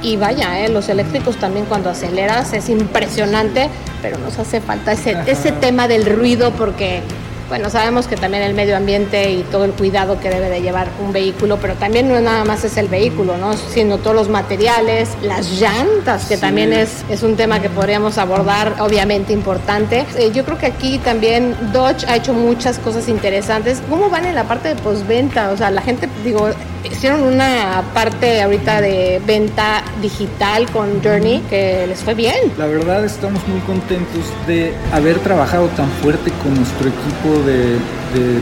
Y 0.03 0.17
vaya, 0.17 0.59
¿eh? 0.59 0.69
los 0.69 0.89
eléctricos 0.89 1.37
también 1.37 1.65
cuando 1.65 1.89
aceleras 1.89 2.53
es 2.53 2.69
impresionante, 2.69 3.69
pero 4.03 4.19
nos 4.19 4.37
hace 4.37 4.61
falta 4.61 4.91
ese, 4.91 5.17
ese 5.25 5.51
tema 5.51 5.87
del 5.87 6.05
ruido 6.05 6.51
porque 6.51 7.01
bueno, 7.49 7.69
sabemos 7.69 8.07
que 8.07 8.15
también 8.15 8.43
el 8.43 8.53
medio 8.53 8.75
ambiente 8.75 9.31
y 9.31 9.43
todo 9.43 9.65
el 9.65 9.71
cuidado 9.71 10.19
que 10.19 10.29
debe 10.29 10.49
de 10.49 10.61
llevar 10.61 10.89
un 11.03 11.13
vehículo, 11.13 11.57
pero 11.57 11.75
también 11.75 12.09
no 12.09 12.19
nada 12.19 12.43
más 12.43 12.63
es 12.63 12.77
el 12.77 12.87
vehículo, 12.87 13.37
¿no? 13.37 13.53
Sino 13.53 13.97
todos 13.99 14.15
los 14.15 14.29
materiales, 14.29 15.09
las 15.21 15.59
llantas, 15.59 16.25
que 16.25 16.37
también 16.37 16.73
es, 16.73 17.03
es 17.09 17.23
un 17.23 17.35
tema 17.35 17.61
que 17.61 17.69
podríamos 17.69 18.17
abordar, 18.17 18.75
obviamente 18.79 19.33
importante. 19.33 20.05
Eh, 20.17 20.31
yo 20.33 20.43
creo 20.43 20.57
que 20.57 20.65
aquí 20.65 20.99
también 20.99 21.55
Dodge 21.71 22.05
ha 22.07 22.15
hecho 22.15 22.33
muchas 22.33 22.79
cosas 22.79 23.07
interesantes. 23.07 23.81
¿Cómo 23.89 24.09
van 24.09 24.25
en 24.25 24.35
la 24.35 24.43
parte 24.43 24.69
de 24.69 24.75
postventa? 24.75 25.51
O 25.51 25.57
sea, 25.57 25.71
la 25.71 25.81
gente, 25.81 26.09
digo, 26.23 26.49
hicieron 26.91 27.23
una 27.23 27.83
parte 27.93 28.41
ahorita 28.41 28.81
de 28.81 29.21
venta 29.25 29.83
digital 30.01 30.69
con 30.71 31.01
Journey 31.03 31.41
que 31.49 31.85
les 31.87 32.03
fue 32.03 32.13
bien. 32.13 32.35
La 32.57 32.65
verdad 32.65 33.05
estamos 33.05 33.45
muy 33.47 33.59
contentos 33.61 34.25
de 34.47 34.73
haber 34.91 35.19
trabajado 35.19 35.67
tan 35.69 35.89
fuerte 36.01 36.31
con 36.43 36.55
nuestro 36.55 36.87
equipo 36.89 37.36
de, 37.43 37.77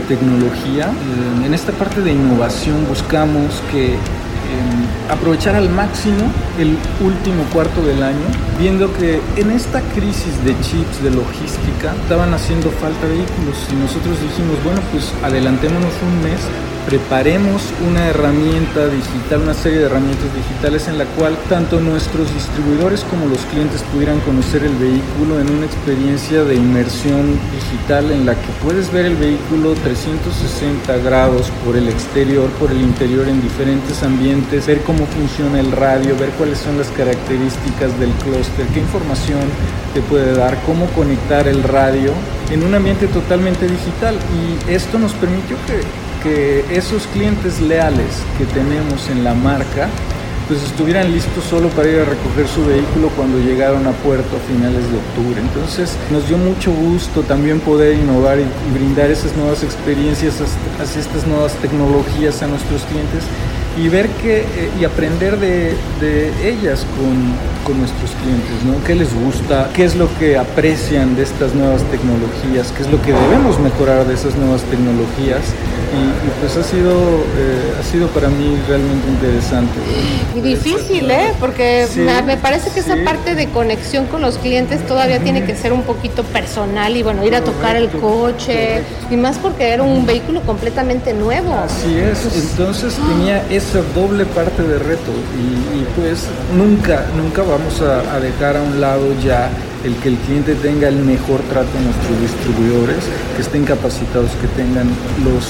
tecnología. 0.08 0.90
En 1.44 1.52
esta 1.52 1.72
parte 1.72 2.00
de 2.00 2.12
innovación 2.12 2.86
buscamos 2.88 3.62
que 3.70 3.92
em, 3.94 5.10
aprovechar 5.10 5.54
al 5.54 5.68
máximo 5.68 6.30
el 6.58 6.78
último 7.04 7.42
cuarto 7.52 7.82
del 7.82 8.02
año, 8.02 8.26
viendo 8.58 8.90
que 8.94 9.20
en 9.36 9.50
esta 9.50 9.82
crisis 9.94 10.42
de 10.44 10.58
chips, 10.60 11.02
de 11.02 11.10
logística, 11.10 11.94
estaban 12.02 12.32
haciendo 12.32 12.70
falta 12.70 13.06
vehículos 13.06 13.56
y 13.70 13.74
nosotros 13.74 14.16
dijimos, 14.22 14.56
bueno, 14.64 14.80
pues 14.92 15.12
adelantémonos 15.22 15.92
un 16.00 16.22
mes 16.22 16.40
preparemos 16.86 17.62
una 17.84 18.06
herramienta 18.06 18.86
digital, 18.86 19.42
una 19.42 19.54
serie 19.54 19.80
de 19.80 19.86
herramientas 19.86 20.32
digitales 20.34 20.86
en 20.86 20.98
la 20.98 21.04
cual 21.04 21.36
tanto 21.48 21.80
nuestros 21.80 22.32
distribuidores 22.32 23.02
como 23.10 23.26
los 23.26 23.40
clientes 23.46 23.82
pudieran 23.92 24.20
conocer 24.20 24.62
el 24.62 24.74
vehículo 24.76 25.40
en 25.40 25.50
una 25.50 25.66
experiencia 25.66 26.44
de 26.44 26.54
inmersión 26.54 27.38
digital 27.52 28.12
en 28.12 28.24
la 28.24 28.36
que 28.36 28.48
puedes 28.62 28.92
ver 28.92 29.06
el 29.06 29.16
vehículo 29.16 29.74
360 29.74 30.96
grados 30.98 31.50
por 31.64 31.76
el 31.76 31.88
exterior, 31.88 32.48
por 32.50 32.70
el 32.70 32.80
interior 32.80 33.26
en 33.28 33.42
diferentes 33.42 34.04
ambientes, 34.04 34.66
ver 34.66 34.82
cómo 34.82 35.06
funciona 35.06 35.58
el 35.58 35.72
radio, 35.72 36.16
ver 36.16 36.30
cuáles 36.38 36.58
son 36.58 36.78
las 36.78 36.88
características 36.90 37.98
del 37.98 38.10
clúster, 38.22 38.64
qué 38.72 38.78
información 38.78 39.42
te 39.92 40.02
puede 40.02 40.34
dar, 40.36 40.56
cómo 40.64 40.86
conectar 40.90 41.48
el 41.48 41.64
radio 41.64 42.12
en 42.50 42.62
un 42.62 42.74
ambiente 42.74 43.08
totalmente 43.08 43.66
digital. 43.66 44.14
Y 44.14 44.70
esto 44.70 45.00
nos 45.00 45.12
permitió 45.14 45.56
que 45.66 46.05
que 46.26 46.64
esos 46.76 47.06
clientes 47.06 47.60
leales 47.60 48.10
que 48.36 48.44
tenemos 48.46 49.08
en 49.10 49.22
la 49.22 49.32
marca 49.34 49.88
pues 50.48 50.62
estuvieran 50.62 51.12
listos 51.12 51.44
solo 51.44 51.68
para 51.70 51.88
ir 51.88 51.98
a 51.98 52.04
recoger 52.04 52.46
su 52.46 52.64
vehículo 52.64 53.10
cuando 53.16 53.38
llegaron 53.38 53.86
a 53.86 53.92
puerto 53.92 54.36
a 54.36 54.40
finales 54.40 54.88
de 54.90 54.96
octubre. 54.96 55.40
Entonces 55.40 55.96
nos 56.10 56.28
dio 56.28 56.38
mucho 56.38 56.72
gusto 56.72 57.22
también 57.22 57.58
poder 57.60 57.96
innovar 57.96 58.38
y, 58.38 58.46
brindar 58.72 59.10
esas 59.10 59.36
nuevas 59.36 59.62
experiencias 59.62 60.34
hacia 60.80 61.00
estas 61.00 61.26
nuevas 61.26 61.54
tecnologías 61.54 62.42
a 62.42 62.46
nuestros 62.46 62.82
clientes 62.82 63.24
y 63.76 63.88
ver 63.88 64.08
que 64.08 64.40
eh, 64.40 64.70
y 64.80 64.84
aprender 64.84 65.38
de, 65.38 65.74
de 66.00 66.48
ellas 66.48 66.86
con, 66.96 67.34
con, 67.64 67.78
nuestros 67.78 68.10
clientes, 68.22 68.64
¿no? 68.64 68.82
¿Qué 68.84 68.94
les 68.94 69.12
gusta? 69.14 69.70
¿Qué 69.74 69.84
es 69.84 69.96
lo 69.96 70.08
que 70.18 70.38
aprecian 70.38 71.16
de 71.16 71.22
estas 71.22 71.54
nuevas 71.54 71.82
tecnologías? 71.90 72.72
¿Qué 72.72 72.82
es 72.82 72.90
lo 72.90 73.00
que 73.02 73.12
debemos 73.12 73.58
mejorar 73.60 74.06
de 74.06 74.14
esas 74.14 74.34
nuevas 74.36 74.62
tecnologías? 74.62 75.42
Y, 75.96 76.40
pues 76.40 76.56
ha 76.56 76.62
sido, 76.62 76.92
eh, 76.92 77.74
ha 77.78 77.82
sido 77.82 78.08
para 78.08 78.28
mí 78.28 78.58
realmente 78.68 79.08
interesante. 79.08 79.78
Y 80.34 80.40
difícil, 80.40 81.10
¿eh? 81.10 81.32
Porque 81.38 81.86
me, 82.26 82.36
parece 82.36 82.70
que 82.70 82.80
esa 82.80 82.96
parte 83.04 83.34
de 83.34 83.48
conexión 83.48 84.06
con 84.06 84.20
los 84.20 84.38
clientes 84.38 84.84
todavía 84.86 85.20
tiene 85.20 85.44
que 85.44 85.54
ser 85.54 85.72
un 85.72 85.82
poquito 85.82 86.22
personal 86.24 86.96
y 86.96 87.02
bueno, 87.02 87.24
ir 87.24 87.34
a 87.34 87.42
tocar 87.42 87.76
el 87.76 87.88
coche 87.88 88.82
y 89.10 89.16
más 89.16 89.38
porque 89.38 89.70
era 89.70 89.82
un 89.82 90.06
vehículo 90.06 90.42
completamente 90.42 91.14
nuevo. 91.14 91.54
Así 91.54 91.96
es, 91.96 92.26
entonces 92.34 92.94
tenía 92.94 93.44
esa 93.48 93.65
doble 93.94 94.24
parte 94.26 94.62
de 94.62 94.78
reto 94.78 95.12
y, 95.36 95.84
pues 96.00 96.26
nunca, 96.56 97.06
nunca 97.16 97.42
vamos 97.42 97.80
a, 97.82 98.18
dejar 98.20 98.56
a 98.56 98.62
un 98.62 98.80
lado 98.80 99.12
ya 99.22 99.50
el 99.84 99.94
que 99.96 100.08
el 100.08 100.16
cliente 100.16 100.54
tenga 100.54 100.88
el 100.88 100.96
mejor 100.96 101.40
trato 101.50 101.70
a 101.76 101.80
nuestros 101.80 102.20
distribuidores, 102.20 103.04
que 103.36 103.42
estén 103.42 103.64
capacitados, 103.64 104.30
que 104.40 104.48
tengan 104.60 104.88
los, 105.22 105.44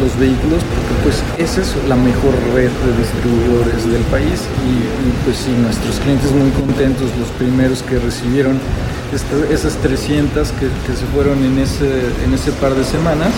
los 0.00 0.12
vehículos, 0.18 0.62
porque 0.62 0.94
pues 1.02 1.16
esa 1.38 1.60
es 1.60 1.74
la 1.88 1.96
mejor 1.96 2.32
red 2.54 2.70
de 2.70 2.92
distribuidores 2.96 3.90
del 3.90 4.02
país 4.12 4.44
y, 4.64 5.24
pues 5.24 5.36
sí, 5.36 5.50
nuestros 5.52 5.98
clientes 6.00 6.30
muy 6.32 6.50
contentos, 6.50 7.10
los 7.18 7.28
primeros 7.38 7.82
que 7.82 7.98
recibieron 7.98 8.60
esas 9.50 9.76
300 9.76 10.52
que, 10.52 10.68
que, 10.86 10.92
se 10.96 11.04
fueron 11.12 11.44
en 11.44 11.58
ese, 11.58 12.00
en 12.24 12.32
ese 12.32 12.52
par 12.52 12.74
de 12.74 12.84
semanas, 12.84 13.32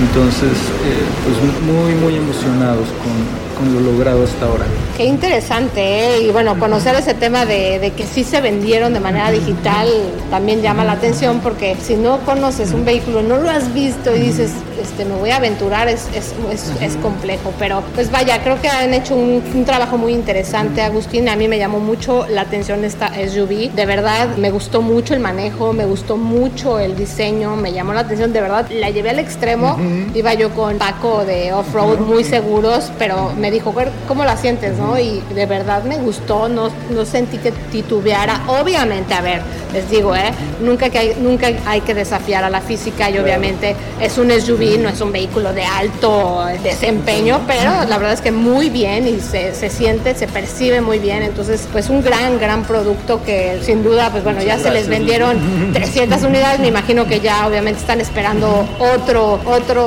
entonces 0.00 0.56
eh, 0.84 1.04
pues 1.24 1.36
muy 1.66 1.94
muy 1.94 2.14
emocionados 2.16 2.86
con, 3.02 3.48
con 3.58 3.74
lo 3.74 3.92
logrado 3.92 4.24
hasta 4.24 4.46
ahora. 4.46 4.64
Qué 4.96 5.04
interesante, 5.04 5.80
¿eh? 5.80 6.22
y 6.22 6.30
bueno, 6.30 6.58
conocer 6.58 6.94
ese 6.94 7.14
tema 7.14 7.44
de, 7.44 7.92
que 7.96 8.04
sí 8.04 8.24
se 8.24 8.40
vendieron 8.40 8.94
de 8.94 9.00
manera 9.00 9.30
digital 9.30 9.88
también 10.30 10.62
llama 10.62 10.84
la 10.84 10.92
atención 10.92 11.40
porque 11.40 11.76
si 11.80 11.94
no 11.94 12.18
conoces 12.20 12.72
un 12.72 12.84
vehículo, 12.84 13.22
no 13.22 13.38
lo 13.38 13.50
has 13.50 13.72
visto 13.74 14.14
y 14.14 14.20
dices, 14.20 14.52
este, 14.80 15.04
me 15.04 15.14
voy 15.16 15.30
a 15.30 15.36
aventurar, 15.36 15.88
es, 15.88 16.08
es, 16.14 16.34
es, 16.80 16.96
complejo, 16.96 17.52
pero 17.58 17.82
pues 17.94 18.10
vaya, 18.10 18.42
creo 18.42 18.60
que 18.60 18.68
han 18.68 18.94
hecho 18.94 19.14
un, 19.14 19.42
un, 19.54 19.64
trabajo 19.64 19.98
muy 19.98 20.12
interesante, 20.12 20.82
Agustín, 20.82 21.28
a 21.28 21.36
mí 21.36 21.48
me 21.48 21.58
llamó 21.58 21.80
mucho 21.80 22.26
la 22.28 22.42
atención 22.42 22.84
esta 22.84 23.08
SUV, 23.14 23.72
de 23.72 23.86
verdad 23.86 24.36
me 24.36 24.50
gustó 24.50 24.82
mucho 24.82 25.14
el 25.14 25.20
manejo, 25.20 25.72
me 25.72 25.84
gustó 25.84 26.16
mucho 26.16 26.78
el 26.78 26.96
diseño, 26.96 27.56
me 27.56 27.72
llamó 27.72 27.92
la 27.92 28.00
atención, 28.00 28.32
de 28.32 28.40
verdad 28.40 28.68
la 28.70 28.90
llevé 28.90 29.10
al 29.10 29.18
extremo, 29.18 29.76
iba 30.14 30.34
yo 30.34 30.50
con 30.50 30.78
Paco 30.78 31.24
de 31.24 31.52
off-road 31.52 31.98
muy 32.00 32.24
seguros, 32.24 32.90
pero 32.98 33.32
me 33.36 33.50
dijo, 33.50 33.74
¿cómo 34.06 34.24
la 34.24 34.36
sientes? 34.36 34.78
¿no? 34.78 34.98
Y 34.98 35.22
de 35.34 35.46
verdad 35.46 35.84
me 35.84 35.96
gustó, 35.98 36.48
no, 36.48 36.70
no 36.90 37.04
sentí 37.04 37.38
que 37.38 37.52
titubeara. 37.52 38.42
Obviamente, 38.46 39.14
a 39.14 39.20
ver, 39.20 39.42
les 39.72 39.90
digo, 39.90 40.14
¿eh? 40.16 40.32
nunca, 40.60 40.90
que 40.90 40.98
hay, 40.98 41.16
nunca 41.20 41.48
hay 41.66 41.80
que 41.82 41.94
desafiar 41.94 42.44
a 42.44 42.50
la 42.50 42.60
física 42.60 43.10
y 43.10 43.18
obviamente 43.18 43.76
es 44.00 44.16
un 44.18 44.30
SUV, 44.30 44.78
no 44.78 44.88
es 44.88 45.00
un 45.00 45.12
vehículo 45.12 45.52
de 45.52 45.64
alto 45.64 46.46
desempeño, 46.62 47.40
pero 47.46 47.84
la 47.88 47.98
verdad 47.98 48.14
es 48.14 48.20
que 48.20 48.32
muy 48.32 48.70
bien 48.70 49.06
y 49.06 49.20
se, 49.20 49.54
se 49.54 49.70
siente, 49.70 50.14
se 50.14 50.26
percibe 50.26 50.80
muy 50.80 50.98
bien. 50.98 51.22
Entonces, 51.22 51.68
pues 51.70 51.90
un 51.90 52.02
gran, 52.02 52.38
gran 52.38 52.64
producto 52.64 53.22
que 53.22 53.58
sin 53.62 53.82
duda, 53.82 54.10
pues 54.10 54.24
bueno, 54.24 54.42
ya 54.42 54.58
se 54.58 54.70
les 54.70 54.88
vendieron 54.88 55.72
300 55.72 56.22
unidades, 56.22 56.60
me 56.60 56.68
imagino 56.68 57.06
que 57.06 57.20
ya 57.20 57.46
obviamente 57.46 57.80
están 57.80 58.00
esperando 58.00 58.66
otro, 58.78 59.40
otro, 59.44 59.77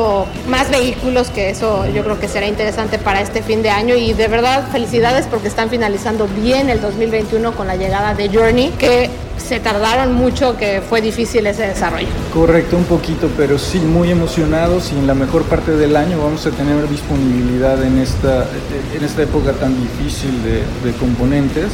más 0.47 0.69
vehículos, 0.69 1.29
que 1.29 1.49
eso 1.49 1.85
yo 1.87 2.03
creo 2.03 2.19
que 2.19 2.27
será 2.27 2.47
interesante 2.47 2.97
para 2.97 3.21
este 3.21 3.41
fin 3.41 3.61
de 3.61 3.69
año 3.69 3.95
y 3.95 4.13
de 4.13 4.27
verdad 4.27 4.67
felicidades 4.71 5.27
porque 5.27 5.47
están 5.47 5.69
finalizando 5.69 6.27
bien 6.27 6.69
el 6.69 6.81
2021 6.81 7.53
con 7.53 7.67
la 7.67 7.75
llegada 7.75 8.13
de 8.13 8.29
Journey, 8.29 8.69
que 8.77 9.09
se 9.37 9.59
tardaron 9.59 10.13
mucho, 10.13 10.57
que 10.57 10.81
fue 10.81 11.01
difícil 11.01 11.45
ese 11.47 11.67
desarrollo. 11.67 12.07
Correcto, 12.33 12.77
un 12.77 12.85
poquito, 12.85 13.29
pero 13.35 13.57
sí, 13.57 13.79
muy 13.79 14.11
emocionados 14.11 14.91
y 14.93 14.97
en 14.97 15.07
la 15.07 15.13
mejor 15.13 15.43
parte 15.43 15.71
del 15.71 15.95
año 15.95 16.19
vamos 16.21 16.45
a 16.45 16.51
tener 16.51 16.87
disponibilidad 16.87 17.83
en 17.83 17.97
esta, 17.97 18.45
en 18.95 19.03
esta 19.03 19.23
época 19.23 19.53
tan 19.53 19.75
difícil 19.81 20.43
de, 20.43 20.63
de 20.89 20.97
componentes 20.97 21.71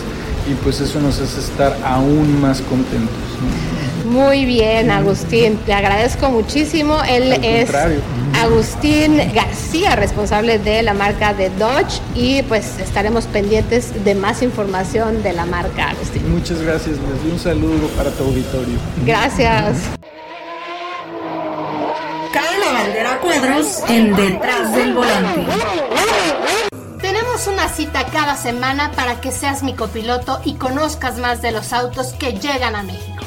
y 0.50 0.54
pues 0.64 0.80
eso 0.80 1.00
nos 1.00 1.20
hace 1.20 1.40
estar 1.40 1.78
aún 1.84 2.42
más 2.42 2.62
contentos. 2.62 3.77
Muy 4.08 4.46
bien, 4.46 4.90
Agustín, 4.90 5.58
te 5.66 5.74
agradezco 5.74 6.30
muchísimo. 6.30 7.04
Él 7.04 7.34
es 7.44 7.70
Agustín 8.42 9.18
García, 9.34 9.98
responsable 9.98 10.60
de 10.60 10.82
la 10.82 10.94
marca 10.94 11.34
de 11.34 11.50
Dodge, 11.50 12.00
y 12.16 12.42
pues 12.44 12.80
estaremos 12.80 13.26
pendientes 13.26 14.06
de 14.06 14.16
más 14.16 14.42
información 14.42 15.22
de 15.24 15.34
la 15.34 15.46
marca, 15.46 15.90
Agustín. 15.90 16.32
Muchas 16.32 16.62
gracias, 16.62 16.96
les 16.98 17.34
un 17.34 17.38
saludo 17.38 17.88
para 17.98 18.10
tu 18.12 18.24
auditorio. 18.24 18.78
Gracias. 19.06 19.76
Cae 22.32 22.60
la 22.60 22.72
bandera 22.80 23.20
cuadros 23.20 23.84
en 23.90 24.16
Detrás 24.16 24.74
del 24.74 24.94
Volante. 24.94 25.46
Tenemos 27.02 27.48
una 27.48 27.68
cita 27.68 28.06
cada 28.06 28.38
semana 28.38 28.92
para 28.92 29.20
que 29.20 29.34
seas 29.34 29.64
mi 29.64 29.74
copiloto 29.74 30.40
y 30.46 30.54
conozcas 30.54 31.18
más 31.18 31.42
de 31.42 31.52
los 31.52 31.74
autos 31.74 32.14
que 32.14 32.32
llegan 32.34 32.76
a 32.76 32.84
México. 32.84 33.27